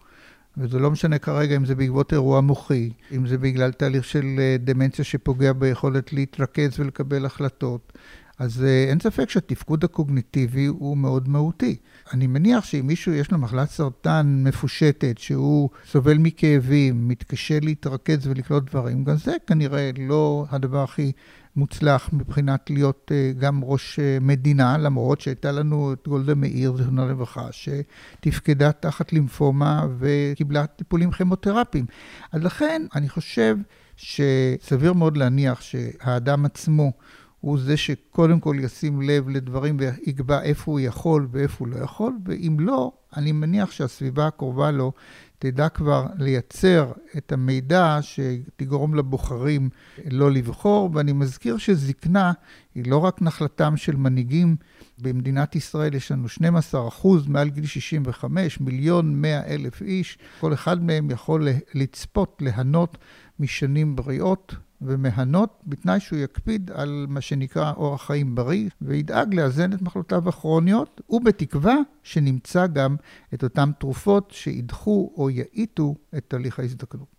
[0.56, 4.56] וזה לא משנה כרגע אם זה בעקבות אירוע מוחי, אם זה בגלל תהליך של אה,
[4.60, 7.92] דמנציה שפוגע ביכולת להתרכז ולקבל החלטות,
[8.38, 11.76] אז uh, אין ספק שהתפקוד הקוגניטיבי הוא מאוד מהותי.
[12.12, 18.70] אני מניח שאם מישהו יש לו מחלת סרטן מפושטת, שהוא סובל מכאבים, מתקשה להתרכז ולקלוט
[18.70, 21.12] דברים, גם זה כנראה לא הדבר הכי
[21.56, 27.06] מוצלח מבחינת להיות uh, גם ראש uh, מדינה, למרות שהייתה לנו את גולדה מאיר, זיכרונה
[27.06, 31.86] לברכה, שתפקדה תחת לימפומה וקיבלה טיפולים כימותרפיים.
[32.32, 33.56] אז לכן אני חושב
[33.96, 36.92] שסביר מאוד להניח שהאדם עצמו
[37.44, 42.12] הוא זה שקודם כל ישים לב לדברים ויקבע איפה הוא יכול ואיפה הוא לא יכול,
[42.24, 44.92] ואם לא, אני מניח שהסביבה הקרובה לו
[45.38, 49.68] תדע כבר לייצר את המידע שתגרום לבוחרים
[50.10, 52.32] לא לבחור, ואני מזכיר שזקנה
[52.74, 54.56] היא לא רק נחלתם של מנהיגים.
[54.98, 60.84] במדינת ישראל יש לנו 12 אחוז מעל גיל 65, מיליון 100 אלף איש, כל אחד
[60.84, 62.98] מהם יכול לצפות, ליהנות
[63.40, 64.54] משנים בריאות.
[64.86, 71.00] ומהנות, בתנאי שהוא יקפיד על מה שנקרא אורח חיים בריא, וידאג לאזן את מחלותיו הכרוניות,
[71.10, 72.96] ובתקווה שנמצא גם
[73.34, 77.14] את אותן תרופות שידחו או יאיטו את תהליך ההזדקנות.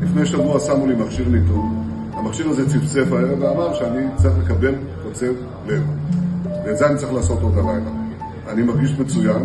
[0.00, 5.32] לפני שבוע שמו לי מכשיר ניתון, המכשיר הזה צפצף הערב ואמר שאני צריך לקבל קוצב
[5.66, 5.82] לב,
[6.64, 7.90] ואת זה אני צריך לעשות עוד הלילה.
[8.48, 9.42] אני מרגיש מצוין,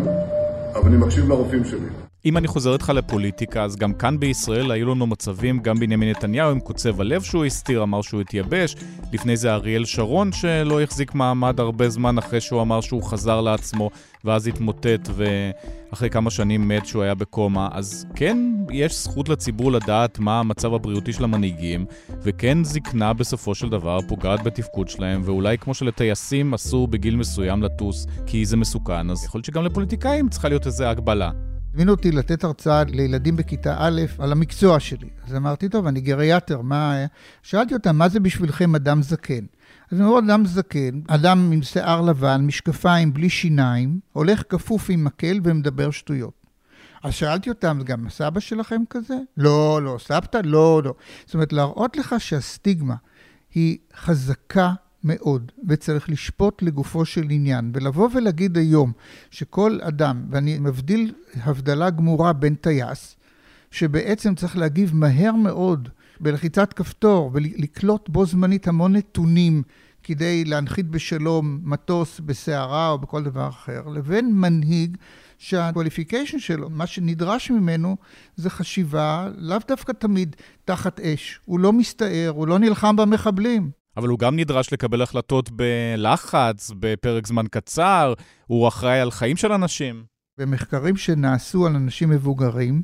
[0.74, 2.01] אבל אני מקשיב לרופאים שלי.
[2.24, 6.50] אם אני חוזר איתך לפוליטיקה, אז גם כאן בישראל היו לנו מצבים, גם בנימין נתניהו
[6.50, 8.76] עם קוצב הלב שהוא הסתיר, אמר שהוא התייבש.
[9.12, 13.90] לפני זה אריאל שרון שלא החזיק מעמד הרבה זמן אחרי שהוא אמר שהוא חזר לעצמו,
[14.24, 17.68] ואז התמוטט, ואחרי כמה שנים מת שהוא היה בקומה.
[17.72, 18.38] אז כן,
[18.70, 21.86] יש זכות לציבור לדעת מה המצב הבריאותי של המנהיגים,
[22.22, 28.06] וכן זקנה בסופו של דבר פוגעת בתפקוד שלהם, ואולי כמו שלטייסים אסור בגיל מסוים לטוס
[28.26, 31.30] כי זה מסוכן, אז יכול להיות שגם לפוליטיקאים צריכה להיות איזו הגבלה.
[31.72, 35.08] הזמינו אותי לתת הרצאה לילדים בכיתה א' על המקצוע שלי.
[35.26, 36.96] אז אמרתי, טוב, אני גריאטר, מה...
[37.42, 39.44] שאלתי אותם, מה זה בשבילכם אדם זקן?
[39.90, 45.04] אז הם אמרו, אדם זקן, אדם עם שיער לבן, משקפיים בלי שיניים, הולך כפוף עם
[45.04, 46.32] מקל ומדבר שטויות.
[47.02, 49.16] אז שאלתי אותם, גם סבא שלכם כזה?
[49.36, 49.96] לא, לא.
[50.00, 50.40] סבתא?
[50.44, 50.94] לא, לא.
[51.24, 52.94] זאת אומרת, להראות לך שהסטיגמה
[53.54, 54.72] היא חזקה
[55.04, 57.70] מאוד, וצריך לשפוט לגופו של עניין.
[57.74, 58.92] ולבוא ולהגיד היום
[59.30, 63.16] שכל אדם, ואני מבדיל הבדלה גמורה בין טייס,
[63.70, 65.88] שבעצם צריך להגיב מהר מאוד
[66.20, 69.62] בלחיצת כפתור ולקלוט בו זמנית המון נתונים
[70.02, 74.96] כדי להנחית בשלום מטוס בסערה או בכל דבר אחר, לבין מנהיג
[75.38, 77.96] שה qualification שלו, מה שנדרש ממנו
[78.36, 81.40] זה חשיבה לאו דווקא תמיד תחת אש.
[81.44, 83.81] הוא לא מסתער, הוא לא נלחם במחבלים.
[83.96, 88.14] אבל הוא גם נדרש לקבל החלטות בלחץ, בפרק זמן קצר,
[88.46, 90.04] הוא אחראי על חיים של אנשים.
[90.38, 92.82] במחקרים שנעשו על אנשים מבוגרים,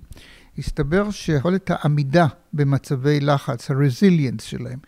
[0.58, 4.78] הסתבר שיכולת העמידה במצבי לחץ, ה-resilience שלהם,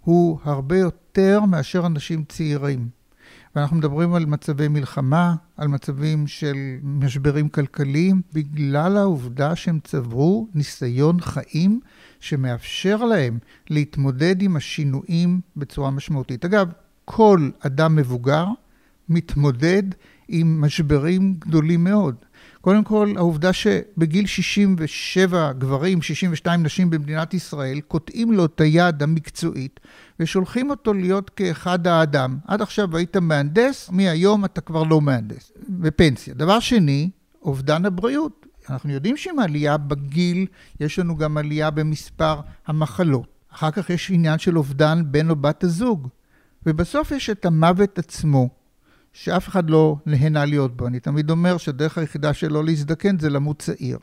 [0.00, 2.88] הוא הרבה יותר מאשר אנשים צעירים.
[3.56, 11.20] ואנחנו מדברים על מצבי מלחמה, על מצבים של משברים כלכליים, בגלל העובדה שהם צברו ניסיון
[11.20, 11.80] חיים
[12.24, 13.38] שמאפשר להם
[13.70, 16.44] להתמודד עם השינויים בצורה משמעותית.
[16.44, 16.68] אגב,
[17.04, 18.46] כל אדם מבוגר
[19.08, 19.82] מתמודד
[20.28, 22.14] עם משברים גדולים מאוד.
[22.60, 29.80] קודם כל, העובדה שבגיל 67 גברים, 62 נשים במדינת ישראל, קוטעים לו את היד המקצועית
[30.20, 32.38] ושולחים אותו להיות כאחד האדם.
[32.46, 36.34] עד עכשיו היית מהנדס, מהיום אתה כבר לא מהנדס, בפנסיה.
[36.34, 37.10] דבר שני,
[37.42, 38.46] אובדן הבריאות.
[38.70, 40.46] אנחנו יודעים שעם עלייה בגיל,
[40.80, 43.26] יש לנו גם עלייה במספר המחלות.
[43.52, 46.08] אחר כך יש עניין של אובדן בן או בת הזוג.
[46.66, 48.48] ובסוף יש את המוות עצמו,
[49.12, 50.86] שאף אחד לא נהנה להיות בו.
[50.86, 53.98] אני תמיד אומר שהדרך היחידה שלו להזדקן זה למות צעיר,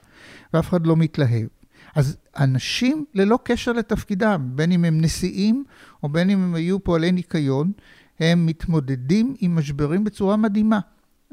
[0.53, 1.47] ואף אחד לא מתלהב.
[1.95, 5.63] אז אנשים ללא קשר לתפקידם, בין אם הם נשיאים
[6.03, 7.71] או בין אם הם היו פועלי ניקיון,
[8.19, 10.79] הם מתמודדים עם משברים בצורה מדהימה.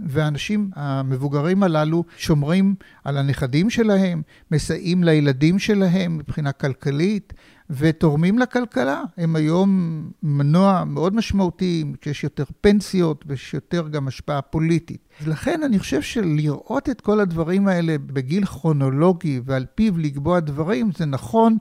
[0.06, 2.74] והאנשים המבוגרים הללו שומרים
[3.04, 7.32] על הנכדים שלהם, מסייעים לילדים שלהם מבחינה כלכלית,
[7.70, 9.02] ותורמים לכלכלה.
[9.16, 15.08] הם היום מנוע מאוד משמעותי, כשיש יותר פנסיות ויש יותר גם השפעה פוליטית.
[15.26, 21.06] לכן אני חושב שלראות את כל הדברים האלה בגיל כרונולוגי ועל פיו לקבוע דברים, זה
[21.06, 21.56] נכון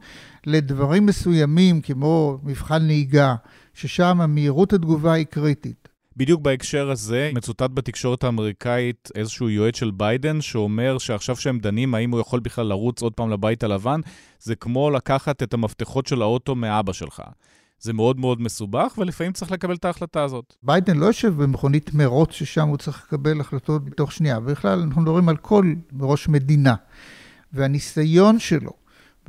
[0.45, 3.35] לדברים מסוימים, כמו מבחן נהיגה,
[3.73, 5.86] ששם המהירות התגובה היא קריטית.
[6.17, 12.11] בדיוק בהקשר הזה, מצוטט בתקשורת האמריקאית איזשהו יועץ של ביידן, שאומר שעכשיו שהם דנים האם
[12.11, 14.01] הוא יכול בכלל לרוץ עוד פעם לבית הלבן,
[14.39, 17.21] זה כמו לקחת את המפתחות של האוטו מאבא שלך.
[17.79, 20.55] זה מאוד מאוד מסובך, ולפעמים צריך לקבל את ההחלטה הזאת.
[20.63, 24.39] ביידן לא יושב במכונית מרוץ ששם הוא צריך לקבל החלטות בתוך שנייה.
[24.39, 26.75] בכלל, אנחנו מדברים על כל ראש מדינה.
[27.53, 28.71] והניסיון שלו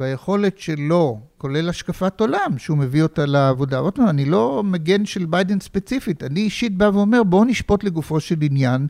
[0.01, 3.79] והיכולת שלו, כולל השקפת עולם, שהוא מביא אותה לעבודה.
[3.79, 8.21] עוד פעם, אני לא מגן של ביידן ספציפית, אני אישית בא ואומר, בואו נשפוט לגופו
[8.21, 8.87] של עניין,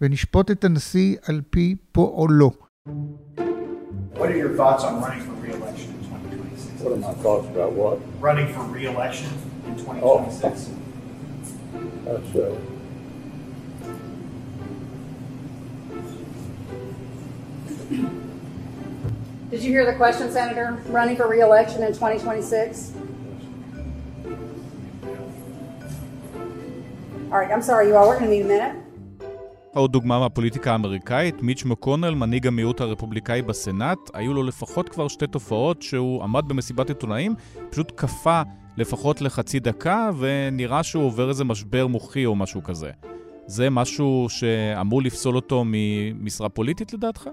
[0.00, 2.50] ונשפוט את הנשיא על פי פועלו.
[4.14, 6.82] What are your thoughts on running for re-election in 2026?
[6.82, 7.96] What are my thoughts about what?
[8.20, 9.30] Running for re-election
[9.66, 10.70] in 2026.
[12.04, 12.72] That's, uh,
[19.52, 20.66] Did you hear the question, Senator?
[20.98, 22.92] Running for re-election in 2026?
[27.30, 28.08] All right, I'm sorry, you all.
[28.08, 28.76] We're going to need a minute.
[29.74, 35.26] עוד דוגמה מהפוליטיקה האמריקאית, מיץ' מקונל, מנהיג המיעוט הרפובליקאי בסנאט, היו לו לפחות כבר שתי
[35.26, 37.34] תופעות שהוא עמד במסיבת עיתונאים,
[37.70, 38.42] פשוט קפא
[38.76, 42.90] לפחות לחצי דקה, ונראה שהוא עובר איזה משבר מוחי או משהו כזה.
[43.46, 47.28] זה משהו שאמור לפסול אותו ממשרה פוליטית לדעתך?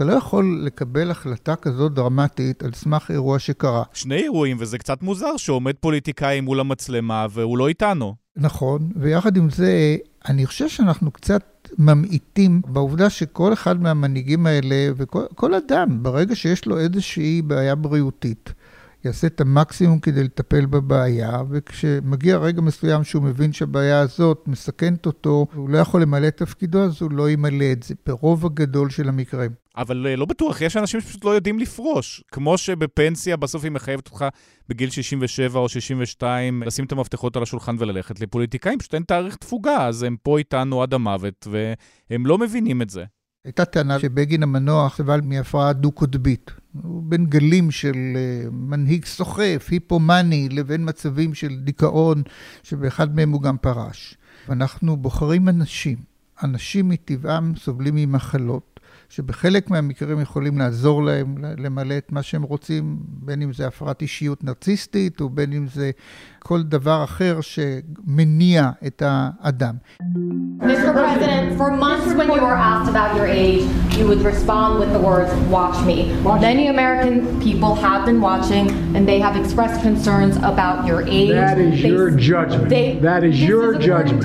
[0.00, 3.82] אתה לא יכול לקבל החלטה כזאת דרמטית על סמך אירוע שקרה.
[3.92, 8.14] שני אירועים, וזה קצת מוזר שעומד פוליטיקאי מול המצלמה והוא לא איתנו.
[8.36, 9.96] נכון, ויחד עם זה,
[10.28, 16.78] אני חושב שאנחנו קצת ממעיטים בעובדה שכל אחד מהמנהיגים האלה, וכל אדם, ברגע שיש לו
[16.78, 18.52] איזושהי בעיה בריאותית,
[19.04, 25.46] יעשה את המקסימום כדי לטפל בבעיה, וכשמגיע רגע מסוים שהוא מבין שהבעיה הזאת מסכנת אותו,
[25.54, 29.08] והוא לא יכול למלא את תפקידו, אז הוא לא ימלא את זה, ברוב הגדול של
[29.08, 29.59] המקרים.
[29.76, 32.24] אבל לא בטוח, יש אנשים שפשוט לא יודעים לפרוש.
[32.32, 34.24] כמו שבפנסיה בסוף היא מחייבת אותך
[34.68, 38.20] בגיל 67 או 62 לשים את המפתחות על השולחן וללכת.
[38.20, 41.46] לפוליטיקאים פשוט אין תאריך תפוגה, אז הם פה איתנו עד המוות,
[42.10, 43.04] והם לא מבינים את זה.
[43.44, 46.50] הייתה טענה שבגין המנוח סבל מהפרעה דו-קוטבית.
[46.82, 52.22] הוא בין גלים של uh, מנהיג סוחף, היפומני, לבין מצבים של דיכאון,
[52.62, 54.16] שבאחד מהם הוא גם פרש.
[54.48, 55.96] ואנחנו בוחרים אנשים.
[56.42, 58.69] אנשים מטבעם סובלים ממחלות.
[59.10, 64.44] שבחלק מהמקרים יכולים לעזור להם למלא את מה שהם רוצים, בין אם זה הפרעת אישיות
[64.44, 65.90] נרציסטית, ובין אם זה
[66.47, 69.75] כל דבר אחר שמניע את האדם.
[70.61, 70.93] Mr.
[70.93, 73.63] President, for months when you were asked about your age,
[73.97, 75.97] you would respond with the words, watch me.
[76.23, 81.31] Many American people have been watching and they have expressed concerns about your age.
[81.31, 82.69] That is they, your judgment.
[82.69, 84.21] They, that is your is judgment.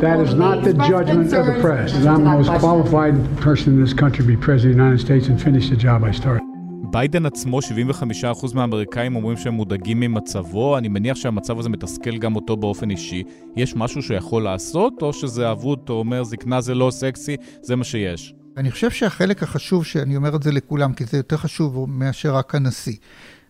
[0.00, 1.92] That is not the judgment of the press.
[1.94, 5.26] I'm the most qualified person in this country to be president of the United States
[5.26, 6.47] and finish the job I started.
[6.91, 12.57] ביידן עצמו, 75% מהאמריקאים אומרים שהם מודאגים ממצבו, אני מניח שהמצב הזה מתסכל גם אותו
[12.57, 13.23] באופן אישי.
[13.55, 17.83] יש משהו שיכול לעשות, או שזה אבוד, או אומר זקנה זה לא סקסי, זה מה
[17.83, 18.33] שיש?
[18.57, 22.55] אני חושב שהחלק החשוב, שאני אומר את זה לכולם, כי זה יותר חשוב מאשר רק
[22.55, 22.95] הנשיא,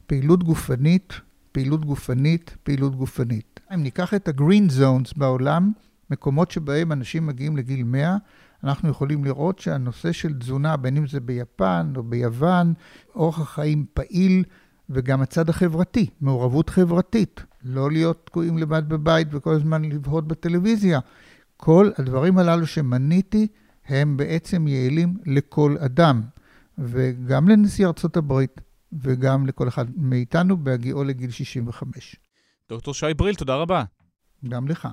[0.07, 1.13] פעילות גופנית,
[1.51, 3.59] פעילות גופנית, פעילות גופנית.
[3.73, 5.71] אם ניקח את ה-green zones בעולם,
[6.09, 8.17] מקומות שבהם אנשים מגיעים לגיל 100,
[8.63, 12.73] אנחנו יכולים לראות שהנושא של תזונה, בין אם זה ביפן או ביוון,
[13.15, 14.43] אורח החיים פעיל,
[14.89, 17.43] וגם הצד החברתי, מעורבות חברתית.
[17.63, 20.99] לא להיות תקועים לבד בבית וכל הזמן לבהות בטלוויזיה.
[21.57, 23.47] כל הדברים הללו שמניתי,
[23.85, 26.21] הם בעצם יעילים לכל אדם,
[26.77, 28.61] וגם לנשיא ארצות הברית,
[28.93, 32.15] וגם לכל אחד מאיתנו בהגיעו לגיל 65.
[32.69, 33.83] דוקטור שי בריל, תודה רבה.
[34.49, 34.87] גם לך.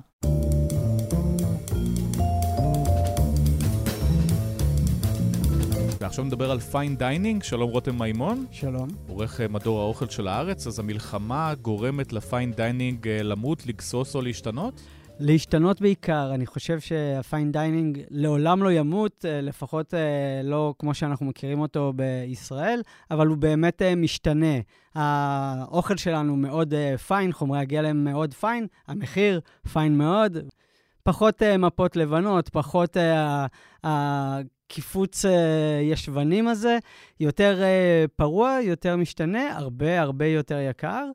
[6.07, 8.45] ועכשיו נדבר על fine dining, שלום רותם מימון.
[8.51, 8.87] שלום.
[9.07, 14.15] עורך אה, מדור האוכל של הארץ, אז המלחמה גורמת ל fine dining אה, למות, לגסוס
[14.15, 14.81] או להשתנות?
[15.19, 16.31] להשתנות בעיקר.
[16.33, 19.93] אני חושב שה fine dining לעולם לא ימות, אה, לפחות
[20.43, 22.81] לא כמו שאנחנו מכירים אותו בישראל,
[23.11, 24.55] אבל הוא באמת משתנה.
[24.95, 26.73] האוכל שלנו מאוד
[27.07, 29.39] פיין, חומרי הגלם מאוד פיין, המחיר
[29.73, 30.37] פיין מאוד.
[31.03, 32.97] פחות מפות לבנות, פחות
[34.67, 35.29] הקיפוץ uh,
[35.81, 36.77] ישבנים הזה,
[37.19, 41.05] יותר uh, פרוע, יותר משתנה, הרבה הרבה יותר יקר,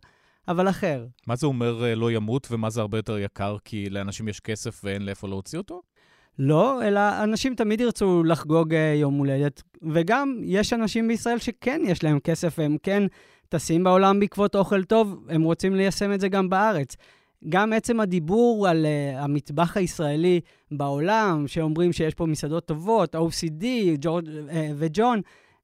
[0.49, 1.07] אבל אחר.
[1.27, 3.57] מה זה אומר uh, לא ימות ומה זה הרבה יותר יקר?
[3.65, 5.83] כי לאנשים יש כסף ואין לאיפה להוציא אותו?
[6.39, 12.05] לא, אלא אנשים תמיד ירצו לחגוג uh, יום הולדת, וגם יש אנשים בישראל שכן יש
[12.05, 13.03] להם כסף והם כן
[13.49, 16.97] טסים בעולם בעקבות אוכל טוב, הם רוצים ליישם את זה גם בארץ.
[17.49, 20.41] גם עצם הדיבור על uh, המטבח הישראלי
[20.71, 23.65] בעולם, שאומרים שיש פה מסעדות טובות, OCD,
[24.01, 25.21] ג'ורג' uh, וג'ון,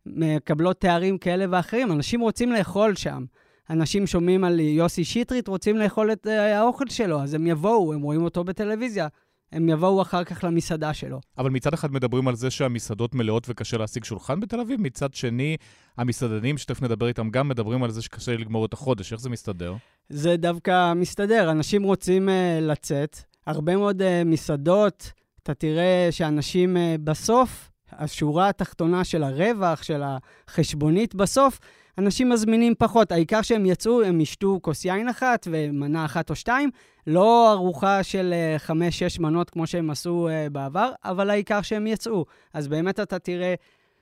[0.07, 1.93] מקבלות תארים כאלה ואחרים.
[1.93, 3.25] אנשים רוצים לאכול שם.
[3.71, 8.03] אנשים שומעים על יוסי שטרית, רוצים לאכול את uh, האוכל שלו, אז הם יבואו, הם
[8.03, 9.09] רואים אותו בטלוויזיה.
[9.53, 11.21] הם יבואו אחר כך למסעדה שלו.
[11.39, 15.57] אבל מצד אחד מדברים על זה שהמסעדות מלאות וקשה להשיג שולחן בתל אביב, מצד שני,
[15.97, 19.13] המסעדנים, שתכף נדבר איתם גם, מדברים על זה שקשה לגמור את החודש.
[19.13, 19.75] איך זה מסתדר?
[20.09, 21.51] זה דווקא מסתדר.
[21.51, 23.17] אנשים רוצים uh, לצאת.
[23.47, 31.15] הרבה מאוד uh, מסעדות, אתה תראה שאנשים uh, בסוף, השורה התחתונה של הרווח, של החשבונית
[31.15, 31.59] בסוף,
[31.99, 33.13] אנשים מזמינים פחות.
[33.13, 36.71] העיקר שהם יצאו, הם ישתו כוס יין אחת ומנה אחת או שתיים,
[37.07, 42.25] לא ארוחה של uh, חמש-שש מנות כמו שהם עשו uh, בעבר, אבל העיקר שהם יצאו.
[42.55, 43.55] אז באמת אתה תראה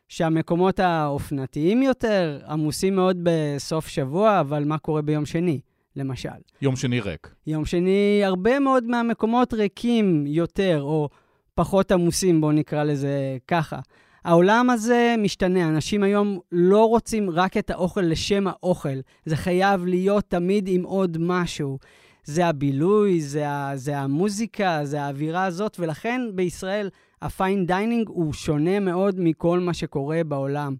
[0.08, 5.60] שהמקומות האופנתיים יותר עמוסים מאוד בסוף שבוע, אבל מה קורה ביום שני?
[5.96, 6.28] למשל.
[6.62, 7.34] יום שני ריק.
[7.46, 11.08] יום שני, הרבה מאוד מהמקומות ריקים יותר, או
[11.54, 13.78] פחות עמוסים, בואו נקרא לזה ככה.
[14.26, 20.24] העולם הזה משתנה, אנשים היום לא רוצים רק את האוכל לשם האוכל, זה חייב להיות
[20.28, 21.78] תמיד עם עוד משהו.
[22.24, 26.88] זה הבילוי, זה, ה, זה המוזיקה, זה האווירה הזאת, ולכן בישראל
[27.22, 30.74] ה fine dining הוא שונה מאוד מכל מה שקורה בעולם.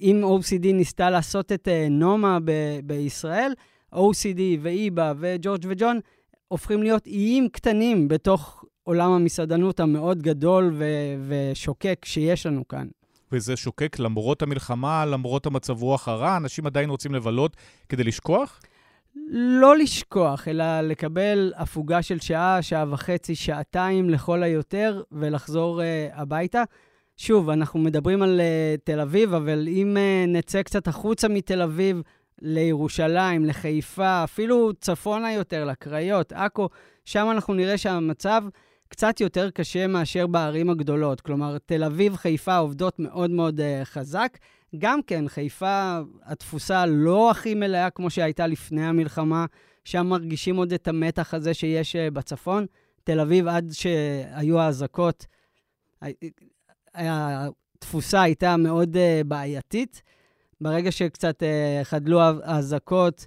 [0.00, 3.52] אם OCD ניסתה לעשות את אה, נומה ב- בישראל,
[3.94, 6.00] OCD ואיבה וג'ורג' וג'ון
[6.48, 10.84] הופכים להיות איים קטנים בתוך עולם המסעדנות המאוד גדול ו-
[11.28, 12.86] ושוקק שיש לנו כאן.
[13.32, 17.56] וזה שוקק למרות המלחמה, למרות המצב רוח הרע, אנשים עדיין רוצים לבלות
[17.88, 18.60] כדי לשכוח?
[19.32, 25.84] לא לשכוח, אלא לקבל הפוגה של שעה, שעה וחצי, שעתיים לכל היותר, ולחזור uh,
[26.20, 26.62] הביתה.
[27.16, 32.02] שוב, אנחנו מדברים על uh, תל אביב, אבל אם uh, נצא קצת החוצה מתל אביב,
[32.42, 36.68] לירושלים, לחיפה, אפילו צפונה יותר, לקריות, עכו,
[37.04, 38.42] שם אנחנו נראה שהמצב
[38.92, 41.20] קצת יותר קשה מאשר בערים הגדולות.
[41.20, 44.38] כלומר, תל אביב, חיפה עובדות מאוד מאוד uh, חזק.
[44.78, 49.46] גם כן, חיפה, התפוסה לא הכי מלאה כמו שהייתה לפני המלחמה,
[49.84, 52.66] שם מרגישים עוד את המתח הזה שיש uh, בצפון.
[53.04, 55.26] תל אביב, עד שהיו האזעקות,
[56.94, 60.02] התפוסה הייתה מאוד uh, בעייתית.
[60.60, 63.26] ברגע שקצת uh, חדלו האזעקות,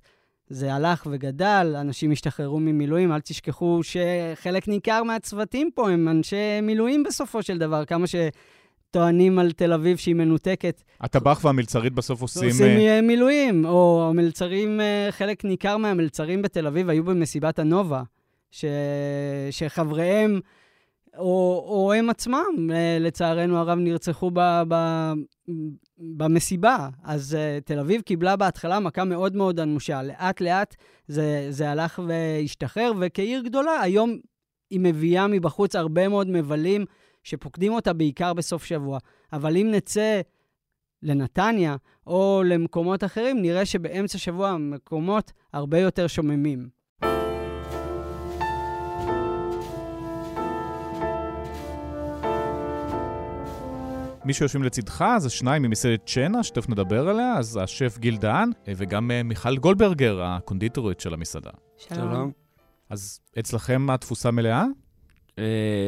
[0.50, 3.12] זה הלך וגדל, אנשים השתחררו ממילואים.
[3.12, 9.52] אל תשכחו שחלק ניכר מהצוותים פה הם אנשי מילואים בסופו של דבר, כמה שטוענים על
[9.52, 10.84] תל אביב שהיא מנותקת.
[11.02, 12.50] הטבח והמלצרית בסוף עושים...
[12.50, 13.02] עושים uh...
[13.02, 18.04] מילואים, או המלצרים, uh, חלק ניכר מהמלצרים בתל אביב היו במסיבת הנובה,
[18.52, 18.66] ש...
[19.52, 20.40] שחבריהם...
[21.18, 24.76] או, או הם עצמם, לצערנו הרב, נרצחו ב, ב,
[25.98, 26.90] במסיבה.
[27.04, 30.04] אז uh, תל אביב קיבלה בהתחלה מכה מאוד מאוד אנושה.
[30.04, 30.76] לאט-לאט
[31.08, 34.18] זה, זה הלך והשתחרר, וכעיר גדולה, היום
[34.70, 36.86] היא מביאה מבחוץ הרבה מאוד מבלים
[37.24, 39.00] שפוקדים אותה בעיקר בסוף שבוע.
[39.34, 40.22] אבל אם נצא
[41.04, 41.76] לנתניה
[42.08, 46.75] או למקומות אחרים, נראה שבאמצע שבוע המקומות הרבה יותר שוממים.
[54.26, 59.12] מי שיושבים לצדך זה שניים ממסעדת צ'נה, שתכף נדבר עליה, אז השף גיל דהן, וגם
[59.24, 61.50] מיכל גולדברגר, הקונדיטורית של המסעדה.
[61.78, 62.32] שלום.
[62.90, 64.66] אז אצלכם התפוסה מלאה?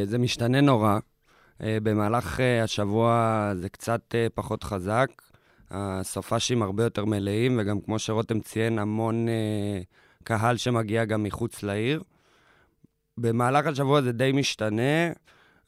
[0.05, 0.99] זה משתנה נורא.
[1.59, 5.09] במהלך השבוע זה קצת פחות חזק.
[5.71, 9.27] הסופ"שים הרבה יותר מלאים, וגם כמו שרותם ציין, המון
[10.23, 12.03] קהל שמגיע גם מחוץ לעיר.
[13.17, 15.11] במהלך השבוע זה די משתנה.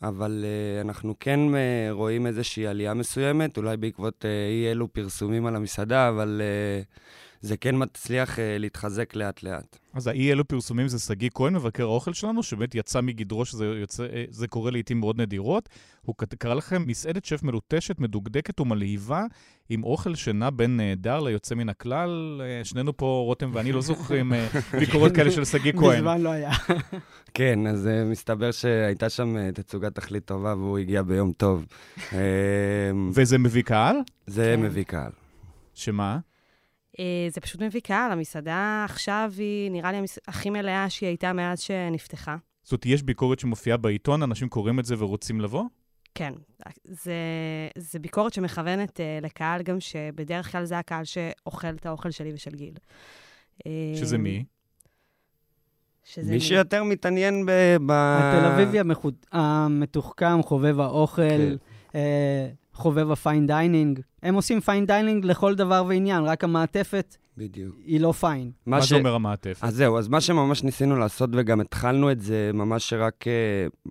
[0.02, 1.56] אבל uh, אנחנו כן uh,
[1.92, 6.86] רואים איזושהי עלייה מסוימת, אולי בעקבות uh, אי אלו פרסומים על המסעדה, אבל uh,
[7.42, 9.78] זה כן מצליח uh, להתחזק לאט-לאט.
[9.94, 14.08] אז האי אלו פרסומים זה שגיא כהן, מבקר האוכל שלנו, שבאמת יצא מגדרו שזה יוצא,
[14.30, 15.70] זה קורה לעיתים מאוד נדירות.
[16.02, 19.26] הוא קרא לכם מסעדת שף מלוטשת, מדוקדקת ומלהיבה,
[19.70, 22.42] עם אוכל שנע בין נהדר ליוצא מן הכלל.
[22.64, 24.34] שנינו פה, רותם ואני, לא זוכרים
[24.80, 25.98] ביקורות כאלה של שגיא כהן.
[25.98, 26.52] מזמן לא היה.
[27.34, 31.66] כן, אז uh, מסתבר שהייתה שם uh, תצוגת תכלית טובה והוא הגיע ביום טוב.
[33.14, 33.96] וזה מביא קהל?
[34.28, 34.62] זה כן.
[34.62, 35.12] מביא קהל.
[35.74, 36.20] שמה?
[37.30, 40.20] זה פשוט מביא קהל, המסעדה עכשיו היא, נראה לי, המס...
[40.28, 42.38] הכי מלאה שהיא הייתה מאז שנפתחה.
[42.64, 45.64] זאת אומרת, יש ביקורת שמופיעה בעיתון, אנשים קוראים את זה ורוצים לבוא?
[46.16, 46.34] כן.
[46.84, 47.14] זה,
[47.78, 52.52] זה ביקורת שמכוונת uh, לקהל גם שבדרך כלל זה הקהל שאוכל את האוכל שלי ושל
[52.56, 52.74] גיל.
[53.96, 54.44] שזה מי?
[56.04, 57.52] שזה מי שיותר מתעניין ב...
[57.86, 57.92] ב...
[57.92, 59.16] התל אביבי המחוד...
[59.32, 61.22] המתוחכם, חובב האוכל.
[61.22, 62.00] כן.
[62.80, 64.00] אה, חובב ה fine dining.
[64.24, 67.76] הם עושים fine dining לכל דבר ועניין, רק המעטפת בדיוק.
[67.86, 68.52] היא לא fine.
[68.66, 68.90] מה, מה ש...
[68.90, 69.64] זה אומר המעטפת?
[69.64, 73.26] אז זהו, אז מה שממש ניסינו לעשות, וגם התחלנו את זה ממש רק,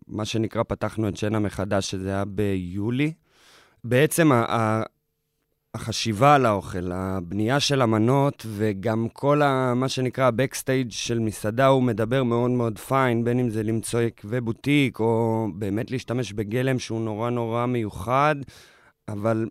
[0.09, 3.13] מה שנקרא, פתחנו את שנה מחדש, שזה היה ביולי.
[3.85, 4.83] בעצם ה...
[5.75, 11.83] החשיבה על האוכל, הבנייה של המנות, וגם כל ה, מה שנקרא ה-Backstage של מסעדה, הוא
[11.83, 17.01] מדבר מאוד מאוד fine, בין אם זה למצוא יקבי בוטיק, או באמת להשתמש בגלם שהוא
[17.01, 18.37] נורא נורא מיוחד,
[19.09, 19.49] אבל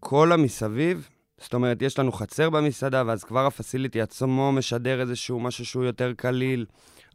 [0.00, 5.66] כל המסביב, זאת אומרת, יש לנו חצר במסעדה, ואז כבר הפסיליטי עצמו משדר איזשהו משהו
[5.66, 6.66] שהוא יותר קליל.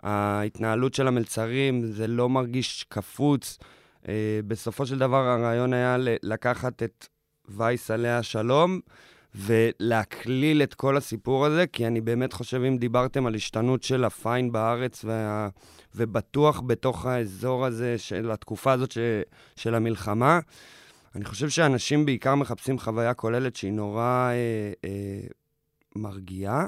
[0.03, 3.57] ההתנהלות של המלצרים, זה לא מרגיש קפוץ.
[4.03, 4.07] Uh,
[4.47, 7.07] בסופו של דבר הרעיון היה לקחת את
[7.49, 8.79] וייס עליה שלום,
[9.35, 14.51] ולהקליל את כל הסיפור הזה, כי אני באמת חושב, אם דיברתם על השתנות של הפיין
[14.51, 15.49] בארץ, וה...
[15.95, 18.97] ובטוח בתוך האזור הזה של התקופה הזאת ש...
[19.55, 20.39] של המלחמה,
[21.15, 25.27] אני חושב שאנשים בעיקר מחפשים חוויה כוללת שהיא נורא אה, אה,
[25.95, 26.67] מרגיעה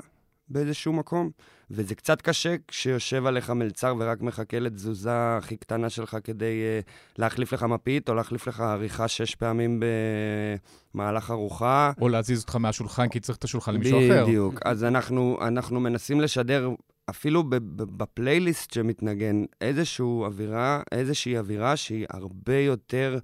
[0.50, 1.30] באיזשהו מקום,
[1.72, 7.54] וזה קצת קשה כשיושב עליך מלצר ורק מחכה לתזוזה הכי קטנה שלך כדי uh, להחליף
[7.54, 9.84] לך מפית, או להחליף לך עריכה שש פעמים
[10.94, 11.92] במהלך ארוחה.
[12.02, 14.24] או להזיז אותך מהשולחן כי צריך את השולחן למישהו אחר.
[14.24, 14.60] בדיוק.
[14.66, 16.70] אז אנחנו, אנחנו מנסים לשדר,
[17.10, 17.44] אפילו
[17.76, 23.20] בפלייליסט שמתנגן, איזושהי אווירה, איזושהי אווירה שהיא הרבה יותר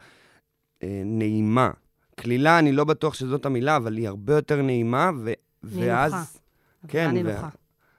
[0.82, 1.72] uh, נעימה.
[2.16, 5.32] קלילה, אני לא בטוח שזאת המילה, אבל היא הרבה יותר נעימה, ו...
[5.64, 6.14] ואז...
[6.14, 6.40] נינוחה.
[6.88, 7.50] כן, וה...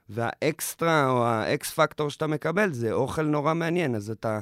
[0.09, 3.95] והאקסטרה או האקס פקטור שאתה מקבל זה אוכל נורא מעניין.
[3.95, 4.39] אז אתה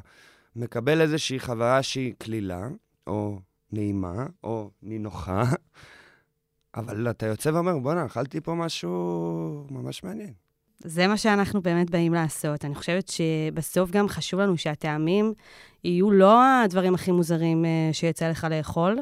[0.55, 2.67] מקבל איזושהי חוויה שהיא קלילה,
[3.07, 3.39] או
[3.71, 5.43] נעימה, או נינוחה,
[6.77, 10.33] אבל אתה יוצא ואומר, בואנה, אכלתי פה משהו ממש מעניין.
[10.84, 12.65] זה מה שאנחנו באמת באים לעשות.
[12.65, 15.34] אני חושבת שבסוף גם חשוב לנו שהטעמים
[15.84, 18.97] יהיו לא הדברים הכי מוזרים uh, שיצא לך לאכול.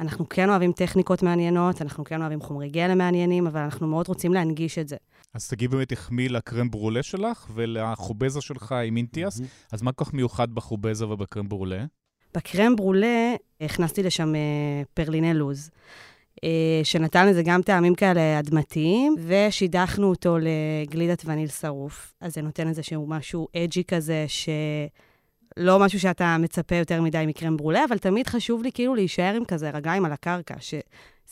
[0.00, 4.34] אנחנו כן אוהבים טכניקות מעניינות, אנחנו כן אוהבים חומרי גלם מעניינים, אבל אנחנו מאוד רוצים
[4.34, 4.96] להנגיש את זה.
[5.34, 9.40] אז תגידי באמת החמיא לקרם ברולה שלך ולחובזה שלך עם אינטיאס.
[9.40, 9.72] Mm-hmm.
[9.72, 11.84] אז מה כל כך מיוחד בחובזה ובקרם ברולה?
[12.34, 15.70] בקרם ברולה הכנסתי לשם uh, פרליני לוז.
[16.44, 22.14] Uh, שנתן לזה גם טעמים כאלה אדמתיים, ושידכנו אותו לגלידת וניל שרוף.
[22.20, 27.84] אז זה נותן איזשהו משהו אג'י כזה, שלא משהו שאתה מצפה יותר מדי מקרם ברולה,
[27.88, 30.74] אבל תמיד חשוב לי כאילו להישאר עם כזה רגליים על הקרקע, ש...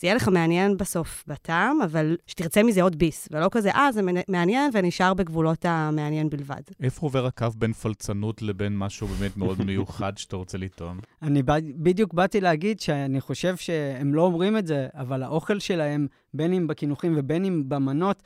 [0.01, 4.01] זה יהיה לך מעניין בסוף בטעם, אבל שתרצה מזה עוד ביס, ולא כזה, אה, זה
[4.27, 6.61] מעניין ונשאר בגבולות המעניין בלבד.
[6.83, 10.99] איפה עובר הקו בין פלצנות לבין משהו באמת מאוד מיוחד שאתה רוצה לטעום?
[11.21, 11.43] אני
[11.77, 16.67] בדיוק באתי להגיד שאני חושב שהם לא אומרים את זה, אבל האוכל שלהם, בין אם
[16.67, 18.23] בקינוחים ובין אם במנות,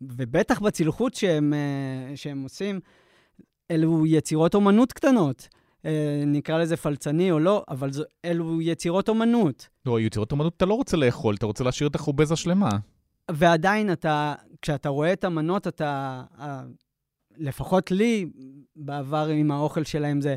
[0.00, 2.80] ובטח בצלחות שהם, אה, שהם עושים,
[3.70, 5.48] אלו יצירות אומנות קטנות.
[5.86, 9.68] אה, נקרא לזה פלצני או לא, אבל זו, אלו יצירות אומנות.
[9.86, 12.70] לא, יצירות אומנות אתה לא רוצה לאכול, אתה רוצה להשאיר את החובזה שלמה.
[13.30, 16.22] ועדיין אתה, כשאתה רואה את המנות, אתה,
[17.36, 18.26] לפחות לי,
[18.76, 20.34] בעבר עם האוכל שלהם זה,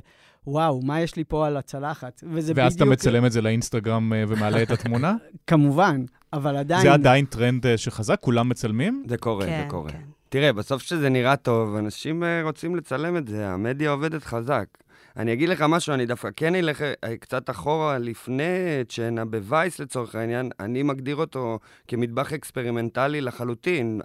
[0.48, 2.24] וואו, מה יש לי פה על הצלחת?
[2.24, 2.88] וזה ואז בדיוק...
[2.88, 5.16] אתה מצלם את זה לאינסטגרם אה, ומעלה את התמונה?
[5.48, 6.82] כמובן, אבל עדיין...
[6.82, 8.20] זה עדיין טרנד אה, שחזק?
[8.20, 9.06] כולם מצלמים?
[9.10, 9.90] זה קורה, כן, זה קורה.
[9.90, 10.02] כן.
[10.30, 14.66] תראה, בסוף כשזה נראה טוב, אנשים רוצים לצלם את זה, המדיה עובדת חזק.
[15.18, 20.16] אני אגיד לך משהו, אני דווקא כן אלך אה, קצת אחורה לפני צ'נה, בווייס לצורך
[20.16, 24.02] העניין, אני מגדיר אותו כמטבח אקספרימנטלי לחלוטין.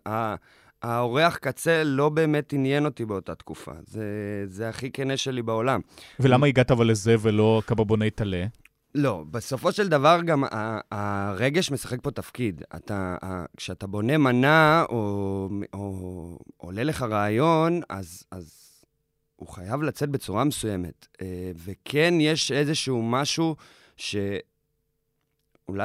[0.82, 3.72] האורח קצה לא באמת עניין אותי באותה תקופה.
[3.86, 4.04] זה,
[4.46, 5.80] זה הכי כנה שלי בעולם.
[6.20, 8.44] ולמה הגעת אבל לזה ולא קבבוני טלה?
[8.94, 10.44] לא, בסופו של דבר גם
[10.92, 12.62] הרגש משחק פה תפקיד.
[12.76, 13.16] אתה,
[13.56, 18.71] כשאתה בונה מנה או, או עולה לך רעיון, אז, אז
[19.42, 21.06] הוא חייב לצאת בצורה מסוימת.
[21.20, 23.56] אה, וכן, יש איזשהו משהו
[23.96, 24.28] שאולי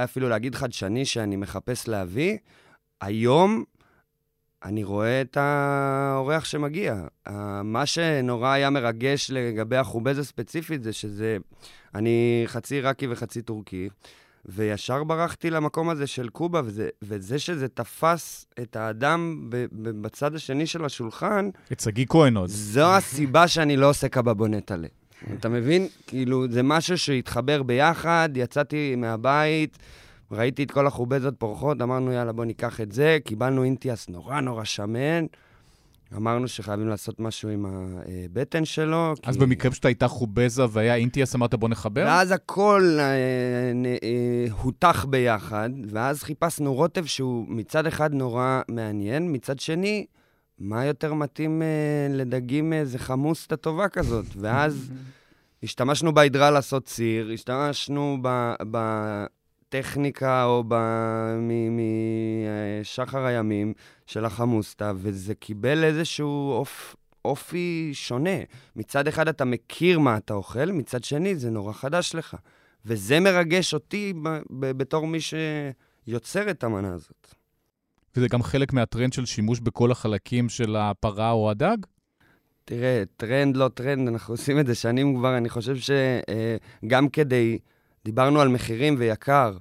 [0.04, 2.38] אפילו להגיד חדשני שאני מחפש להביא.
[3.02, 3.64] היום
[4.64, 7.04] אני רואה את האורח שמגיע.
[7.64, 11.38] מה שנורא היה מרגש לגבי החובזה ספציפית זה שזה...
[11.96, 13.90] אני חצי עיראקי וחצי טורקי.
[14.46, 20.36] וישר ברחתי למקום הזה של קובה, וזה, וזה שזה תפס את האדם ב, ב, בצד
[20.36, 21.50] השני של השולחן...
[21.72, 22.50] את שגיא כהן עוד.
[22.50, 24.88] זו הסיבה שאני לא עושה קבבונט עלה.
[25.34, 25.88] אתה מבין?
[26.08, 29.78] כאילו, זה משהו שהתחבר ביחד, יצאתי מהבית,
[30.32, 34.64] ראיתי את כל החובזות פורחות, אמרנו, יאללה, בוא ניקח את זה, קיבלנו אינטיאס נורא נורא
[34.64, 35.26] שמן.
[36.16, 39.14] אמרנו שחייבים לעשות משהו עם הבטן שלו.
[39.24, 39.42] אז כי...
[39.42, 42.04] במקרה פשוט הייתה חובזה והיה אינטיאס, אמרת בוא נחבר?
[42.06, 43.06] ואז הכל אה,
[44.04, 50.06] אה, הותח ביחד, ואז חיפשנו רוטב שהוא מצד אחד נורא מעניין, מצד שני,
[50.60, 51.68] מה יותר מתאים אה,
[52.10, 54.26] לדגים איזה חמוסטה טובה כזאת?
[54.36, 54.92] ואז
[55.64, 58.54] השתמשנו בהידרה לעשות סיר, השתמשנו ב...
[58.72, 58.78] ב
[59.70, 60.64] טכניקה או
[62.82, 63.74] משחר הימים
[64.08, 66.96] של החמוסטה, וזה קיבל איזשהו אופ,
[67.26, 68.38] אופי שונה.
[68.76, 72.36] מצד אחד אתה מכיר מה אתה אוכל, מצד שני זה נורא חדש לך.
[72.86, 75.18] וזה מרגש אותי ב- ב- בתור מי
[76.08, 77.34] שיוצר את המנה הזאת.
[78.16, 81.78] וזה גם חלק מהטרנד של שימוש בכל החלקים של הפרה או הדג?
[82.66, 85.76] תראה, טרנד לא טרנד, אנחנו עושים את זה שנים כבר, אני חושב
[86.84, 87.60] שגם כדי,
[88.06, 89.58] דיברנו על מחירים ויקר,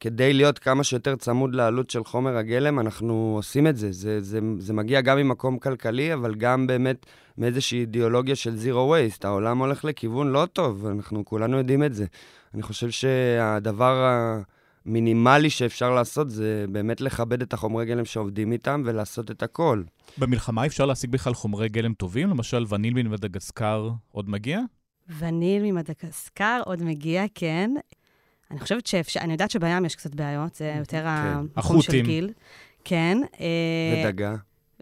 [0.00, 3.92] כדי להיות כמה שיותר צמוד לעלות של חומר הגלם, אנחנו עושים את זה.
[3.92, 7.06] זה, זה, זה מגיע גם ממקום כלכלי, אבל גם באמת
[7.38, 9.24] מאיזושהי אידיאולוגיה של zero waste.
[9.24, 12.06] העולם הולך לכיוון לא טוב, אנחנו כולנו יודעים את זה.
[12.54, 14.10] אני חושב שהדבר
[14.86, 19.82] המינימלי שאפשר לעשות זה באמת לכבד את החומרי גלם שעובדים איתם ולעשות את הכל.
[20.18, 22.30] במלחמה אפשר להשיג בכלל חומרי גלם טובים?
[22.30, 24.60] למשל וניל ממדגסקר עוד מגיע?
[25.18, 27.70] וניל ממדגסקר עוד מגיע, כן.
[28.50, 31.06] אני חושבת שאפשר, אני יודעת שבים יש קצת בעיות, זה יותר כן.
[31.06, 32.00] המקום של.
[32.00, 32.32] גיל.
[32.84, 33.18] כן.
[33.40, 34.34] אה, ודגה.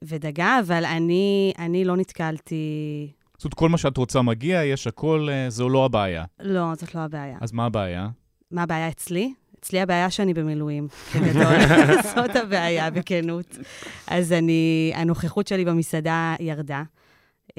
[0.03, 3.13] ודגה, אבל אני, אני לא נתקלתי...
[3.37, 6.25] זאת אומרת, כל מה שאת רוצה מגיע, יש הכל, אה, זו לא הבעיה.
[6.41, 7.39] לא, זאת לא הבעיה.
[7.41, 8.09] אז מה הבעיה?
[8.51, 9.35] מה הבעיה אצלי?
[9.61, 11.57] אצלי הבעיה שאני במילואים, בגדול.
[12.15, 13.59] זאת הבעיה, בכנות.
[14.07, 16.83] אז אני, הנוכחות שלי במסעדה ירדה,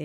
[0.00, 0.04] אה,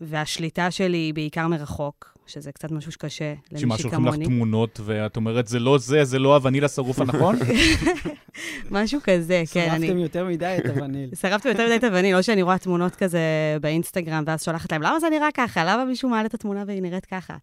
[0.00, 4.24] והשליטה שלי היא בעיקר מרחוק, שזה קצת משהו שקשה שמה, למישהי שולחים לך כמוני.
[4.24, 7.36] תמונות, ואת אומרת, זה לא זה, זה לא הווניל השרוף הנכון?
[8.70, 9.70] משהו כזה, כן.
[9.70, 11.10] אני- שרפתם יותר מדי את הווניל.
[11.20, 13.20] שרפתי יותר מדי את הווניל, לא שאני רואה תמונות כזה
[13.60, 15.64] באינסטגרם, ואז שולחת להם, למה זה נראה ככה?
[15.64, 17.36] למה מישהו מעלה את התמונה והיא נראית ככה?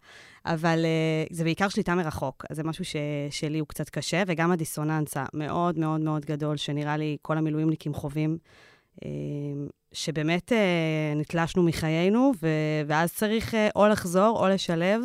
[0.46, 2.96] אבל uh, זה בעיקר שליטה מרחוק, אז זה משהו ש,
[3.30, 8.38] שלי הוא קצת קשה, וגם הדיסוננס המאוד מאוד מאוד גדול, שנראה לי כל המילואימניקים חווים,
[9.92, 12.32] שבאמת uh, נתלשנו מחיינו,
[12.86, 15.00] ואז צריך uh, או לחזור או לשלב,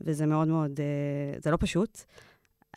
[0.00, 1.98] וזה מאוד מאוד, uh, זה לא פשוט.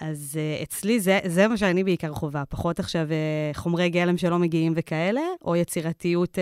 [0.02, 3.08] אז אצלי זה, זה מה שאני בעיקר חווה, פחות עכשיו
[3.54, 6.38] חומרי גלם שלא מגיעים וכאלה, או יצירתיות,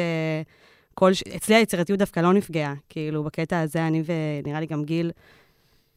[0.93, 2.73] כל, אצלי היצירתיות דווקא לא נפגעה.
[2.89, 5.11] כאילו, בקטע הזה אני ונראה לי גם גיל,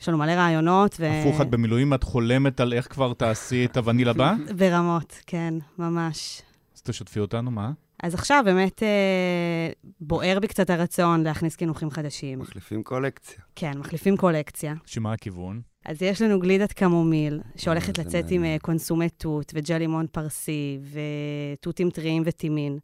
[0.00, 0.96] יש לנו מלא רעיונות.
[1.00, 1.20] ו...
[1.20, 4.34] הפוך, את במילואים, את חולמת על איך כבר תעשי את הווניל הבא?
[4.58, 6.42] ברמות, כן, ממש.
[6.76, 7.72] אז תשתפי אותנו, מה?
[8.02, 9.68] אז עכשיו באמת אה,
[10.00, 12.38] בוער בי קצת הרצון להכניס קינוחים חדשים.
[12.38, 13.38] מחליפים קולקציה.
[13.54, 14.74] כן, מחליפים קולקציה.
[14.86, 15.60] שמה הכיוון?
[15.84, 20.78] אז יש לנו גלידת קמומיל, שהולכת זה לצאת עם אה, קונסומי תות וג'ל לימון פרסי
[20.92, 22.78] ותותים טריים וטימין,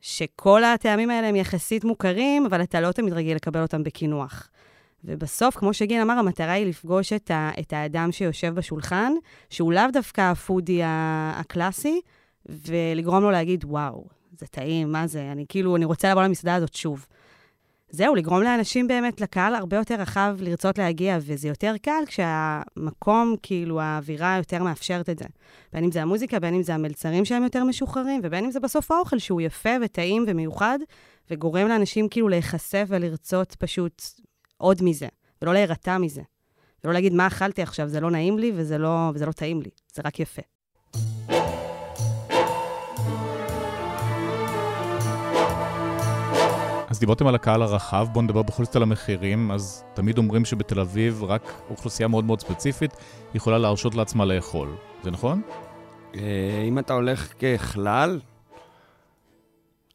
[0.00, 4.50] שכל הטעמים האלה הם יחסית מוכרים, אבל אתה לא תמיד רגיל לקבל אותם בקינוח.
[5.04, 9.12] ובסוף, כמו שגיל אמר, המטרה היא לפגוש את, ה, את האדם שיושב בשולחן,
[9.50, 12.00] שהוא לאו דווקא הפודי הקלאסי,
[12.46, 14.04] ולגרום לו להגיד, וואו,
[14.38, 15.32] זה טעים, מה זה?
[15.32, 17.06] אני כאילו, אני רוצה לבוא למסעדה הזאת שוב.
[17.90, 23.80] זהו, לגרום לאנשים באמת, לקהל הרבה יותר רחב לרצות להגיע, וזה יותר קל כשהמקום, כאילו,
[23.80, 25.24] האווירה יותר מאפשרת את זה.
[25.72, 28.90] בין אם זה המוזיקה, בין אם זה המלצרים שהם יותר משוחררים, ובין אם זה בסוף
[28.90, 30.78] האוכל שהוא יפה וטעים ומיוחד,
[31.30, 34.02] וגורם לאנשים כאילו להיחשף ולרצות פשוט
[34.56, 35.08] עוד מזה,
[35.42, 36.22] ולא להירתע מזה.
[36.84, 39.70] ולא להגיד, מה אכלתי עכשיו, זה לא נעים לי וזה לא, וזה לא טעים לי,
[39.92, 40.42] זה רק יפה.
[46.88, 49.50] אז דיברתם על הקהל הרחב, בואו נדבר בכל זאת על המחירים.
[49.50, 52.90] אז תמיד אומרים שבתל אביב רק אוכלוסייה מאוד מאוד ספציפית
[53.34, 54.68] יכולה להרשות לעצמה לאכול.
[55.02, 55.42] זה נכון?
[56.14, 58.20] אה, אם אתה הולך ככלל,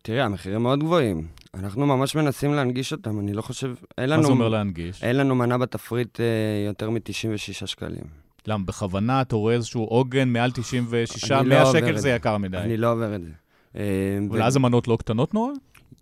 [0.01, 1.27] תראה, המחירים מאוד גבוהים.
[1.53, 3.73] אנחנו ממש מנסים להנגיש אותם, אני לא חושב...
[3.97, 4.21] אין לנו...
[4.21, 5.03] מה זה אומר להנגיש?
[5.03, 6.25] אין לנו מנה בתפריט אה,
[6.67, 8.03] יותר מ-96 שקלים.
[8.47, 12.37] למה, בכוונה אתה רואה איזשהו עוגן מעל 96, אני לא 100 עובר שקל זה יקר
[12.37, 12.57] מדי.
[12.57, 13.31] אני לא עובר את זה.
[13.75, 13.81] אה,
[14.29, 15.51] אבל ו- אז המנות לא קטנות נורא?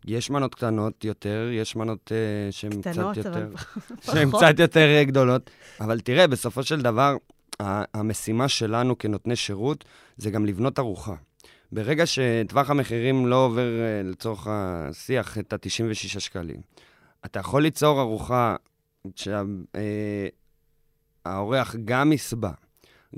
[0.06, 3.48] יש מנות קטנות יותר, יש מנות אה, שהן קצת קטנות, יותר...
[4.08, 4.32] אבל שהן.
[4.32, 5.50] קצת יותר אה, גדולות.
[5.80, 7.16] אבל תראה, בסופו של דבר,
[7.94, 9.86] המשימה שלנו כנותני שירות
[10.18, 11.16] זה גם לבנות ארוחה.
[11.72, 16.62] ברגע שטווח המחירים לא עובר אה, לצורך השיח את ה-96 שקלים,
[17.26, 18.56] אתה יכול ליצור ארוחה
[21.26, 22.52] שהאורח גם יסבע,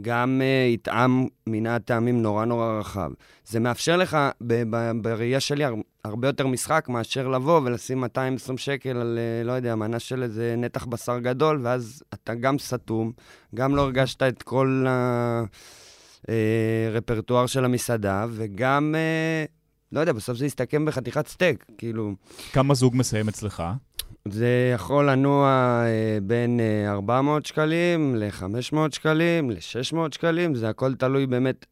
[0.01, 3.11] גם uh, יטעם מנעד טעמים נורא נורא רחב.
[3.45, 5.73] זה מאפשר לך, ב- ב- בראייה שלי, הר-
[6.05, 10.55] הרבה יותר משחק מאשר לבוא ולשים 220 שקל על, uh, לא יודע, מנה של איזה
[10.57, 13.11] נתח בשר גדול, ואז אתה גם סתום,
[13.55, 14.85] גם לא הרגשת את כל
[16.91, 19.51] הרפרטואר של המסעדה, וגם, uh,
[19.91, 22.13] לא יודע, בסוף זה יסתכם בחתיכת סטייק, כאילו...
[22.53, 23.63] כמה זוג מסיים אצלך?
[24.27, 25.47] זה יכול לנוע
[25.85, 31.65] אה, בין אה, 400 שקלים ל-500 שקלים, ל-600 שקלים, זה הכל תלוי באמת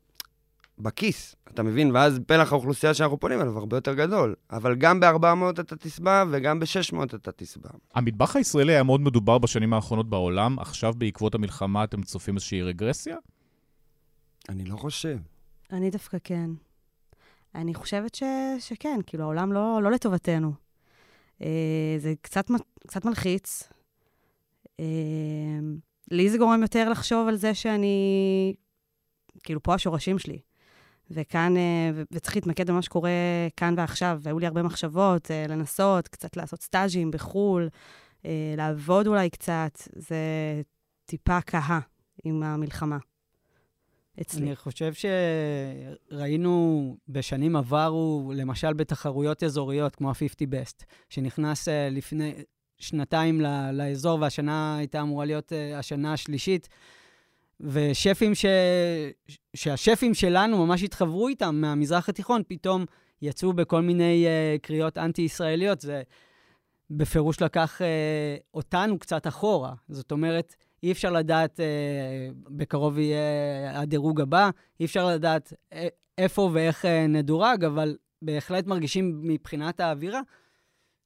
[0.80, 1.92] בכיס, אתה מבין?
[1.96, 4.36] ואז פלח האוכלוסייה שאנחנו פונים אליו הרבה יותר גדול.
[4.52, 7.70] אבל גם ב-400 אתה תשבע וגם ב-600 אתה תשבע.
[7.96, 13.18] המטבח הישראלי היה מאוד מדובר בשנים האחרונות בעולם, עכשיו בעקבות המלחמה אתם צופים איזושהי רגרסיה?
[14.50, 15.18] אני לא חושב.
[15.72, 16.50] אני דווקא כן.
[17.56, 18.24] אני חושבת ש...
[18.60, 20.71] שכן, כאילו, העולם לא, לא לטובתנו.
[21.42, 22.46] אה, זה קצת,
[22.88, 23.64] קצת מלחיץ.
[24.80, 24.86] אה,
[26.12, 28.54] לי זה גורם יותר לחשוב על זה שאני,
[29.44, 30.40] כאילו, פה השורשים שלי.
[31.12, 33.10] וכאן, אה, וצריך להתמקד במה שקורה
[33.58, 34.20] כאן ועכשיו.
[34.22, 37.70] והיו לי הרבה מחשבות, לנסות, קצת לעשות סטאז'ים בחו"ל,
[38.58, 39.72] לעבוד אולי קצת.
[39.96, 40.18] זה
[41.06, 41.80] טיפה קהה
[42.24, 42.98] עם המלחמה.
[44.22, 44.48] אצלי.
[44.48, 44.92] אני חושב
[46.12, 52.34] שראינו בשנים עברו, למשל בתחרויות אזוריות, כמו ה-50 Best, שנכנס uh, לפני
[52.80, 56.70] שנתיים ל- לאזור, והשנה הייתה אמורה להיות uh, השנה השלישית,
[57.60, 58.46] ושפים ש...
[59.56, 62.86] שהשפים שלנו ממש התחברו איתם מהמזרח התיכון, פתאום
[63.22, 65.82] יצאו בכל מיני uh, קריאות אנטי-ישראליות.
[65.82, 66.02] זה
[66.92, 69.74] בפירוש לקח uh, אותנו קצת אחורה.
[69.90, 71.66] זאת אומרת, אי אפשר לדעת, אה,
[72.50, 74.50] בקרוב יהיה הדירוג הבא,
[74.80, 75.88] אי אפשר לדעת אה,
[76.18, 80.22] איפה ואיך אה, נדורג, אבל בהחלט מרגישים מבחינת האווירה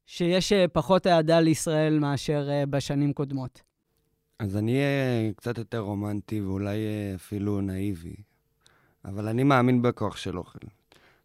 [0.06, 3.62] שיש אה, פחות אהדה לישראל מאשר אה, בשנים קודמות.
[4.40, 8.16] אז אני אהיה קצת יותר רומנטי ואולי אה, אפילו נאיבי,
[9.06, 10.60] אבל אני מאמין בכוח של אוכל.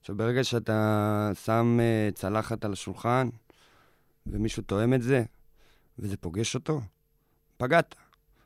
[0.01, 3.29] עכשיו, ברגע שאתה שם אה, צלחת על השולחן
[4.27, 5.25] ומישהו תואם את זה,
[5.99, 6.81] וזה פוגש אותו,
[7.57, 7.95] פגעת.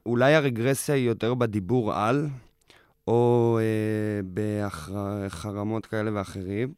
[0.06, 2.28] אולי הרגרסיה היא יותר בדיבור על,
[3.06, 6.72] או אה, בחרמות כאלה ואחרים,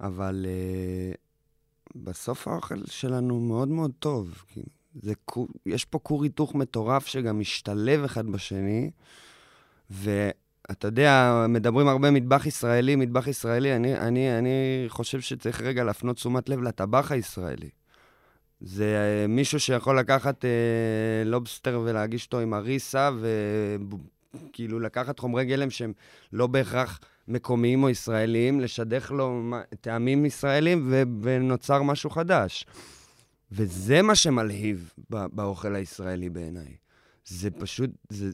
[0.00, 1.12] אבל אה,
[1.96, 4.44] בסוף האוכל שלנו מאוד מאוד טוב.
[4.94, 5.12] זה,
[5.66, 8.90] יש פה כור היתוך מטורף שגם משתלב אחד בשני,
[9.90, 16.16] ואתה יודע, מדברים הרבה מטבח ישראלי, מטבח ישראלי, אני, אני, אני חושב שצריך רגע להפנות
[16.16, 17.68] תשומת לב לטבח הישראלי.
[18.60, 20.50] זה אה, מישהו שיכול לקחת אה,
[21.24, 25.92] לובסטר ולהגיש אותו עם אריסה, וכאילו לקחת חומרי גלם שהם
[26.32, 29.42] לא בהכרח מקומיים או ישראליים, לשדך לו
[29.80, 32.66] טעמים ישראלים, ו- ונוצר משהו חדש.
[33.52, 36.76] וזה מה שמלהיב באוכל הישראלי בעיניי.
[37.24, 38.30] זה פשוט, זה...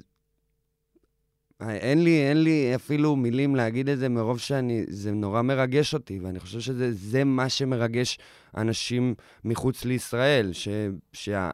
[1.61, 6.19] אין לי, אין לי אפילו מילים להגיד את זה מרוב שאני, זה נורא מרגש אותי,
[6.19, 8.19] ואני חושב שזה מה שמרגש
[8.57, 9.15] אנשים
[9.45, 10.69] מחוץ לישראל, ש...
[11.13, 11.51] שה...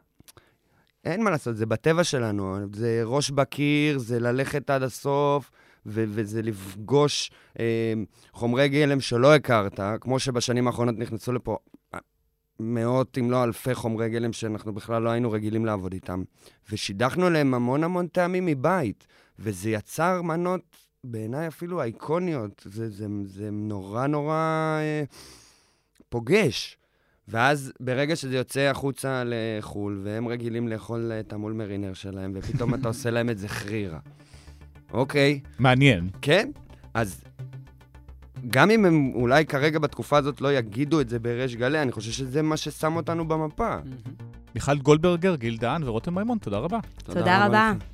[1.05, 5.51] אין מה לעשות, זה בטבע שלנו, זה ראש בקיר, זה ללכת עד הסוף,
[5.85, 7.93] ו- וזה לפגוש אה,
[8.33, 11.57] חומרי גלם שלא הכרת, כמו שבשנים האחרונות נכנסו לפה
[12.59, 16.23] מאות, אם לא אלפי חומרי גלם שאנחנו בכלל לא היינו רגילים לעבוד איתם.
[16.71, 19.07] ושידכנו להם המון המון טעמים מבית,
[19.39, 20.61] וזה יצר מנות,
[21.03, 22.65] בעיניי אפילו אייקוניות.
[22.65, 25.03] זה, זה, זה נורא נורא אה,
[26.09, 26.77] פוגש.
[27.27, 32.87] ואז ברגע שזה יוצא החוצה לחו"ל, והם רגילים לאכול את המול מרינר שלהם, ופתאום אתה
[32.87, 33.99] עושה להם את זה חרירה.
[34.93, 35.39] אוקיי.
[35.59, 36.09] מעניין.
[36.21, 36.49] כן,
[36.93, 37.23] אז
[38.49, 42.11] גם אם הם אולי כרגע בתקופה הזאת לא יגידו את זה בריש גלי, אני חושב
[42.11, 43.75] שזה מה ששם אותנו במפה.
[44.55, 46.79] מיכל גולדברגר, גיל דהן ורותם מימון, תודה רבה.
[47.03, 47.69] תודה, תודה רבה.
[47.69, 47.92] רבה.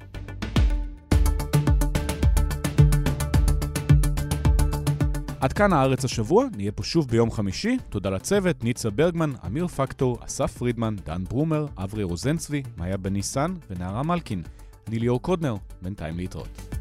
[5.41, 7.77] עד כאן הארץ השבוע, נהיה פה שוב ביום חמישי.
[7.89, 14.03] תודה לצוות, ניצה ברגמן, אמיר פקטור, אסף פרידמן, דן ברומר, אברי רוזנצבי, מאיה בניסן ונערה
[14.03, 14.43] מלקין.
[14.87, 16.78] אני ליאור קודנר, בינתיים להתראות.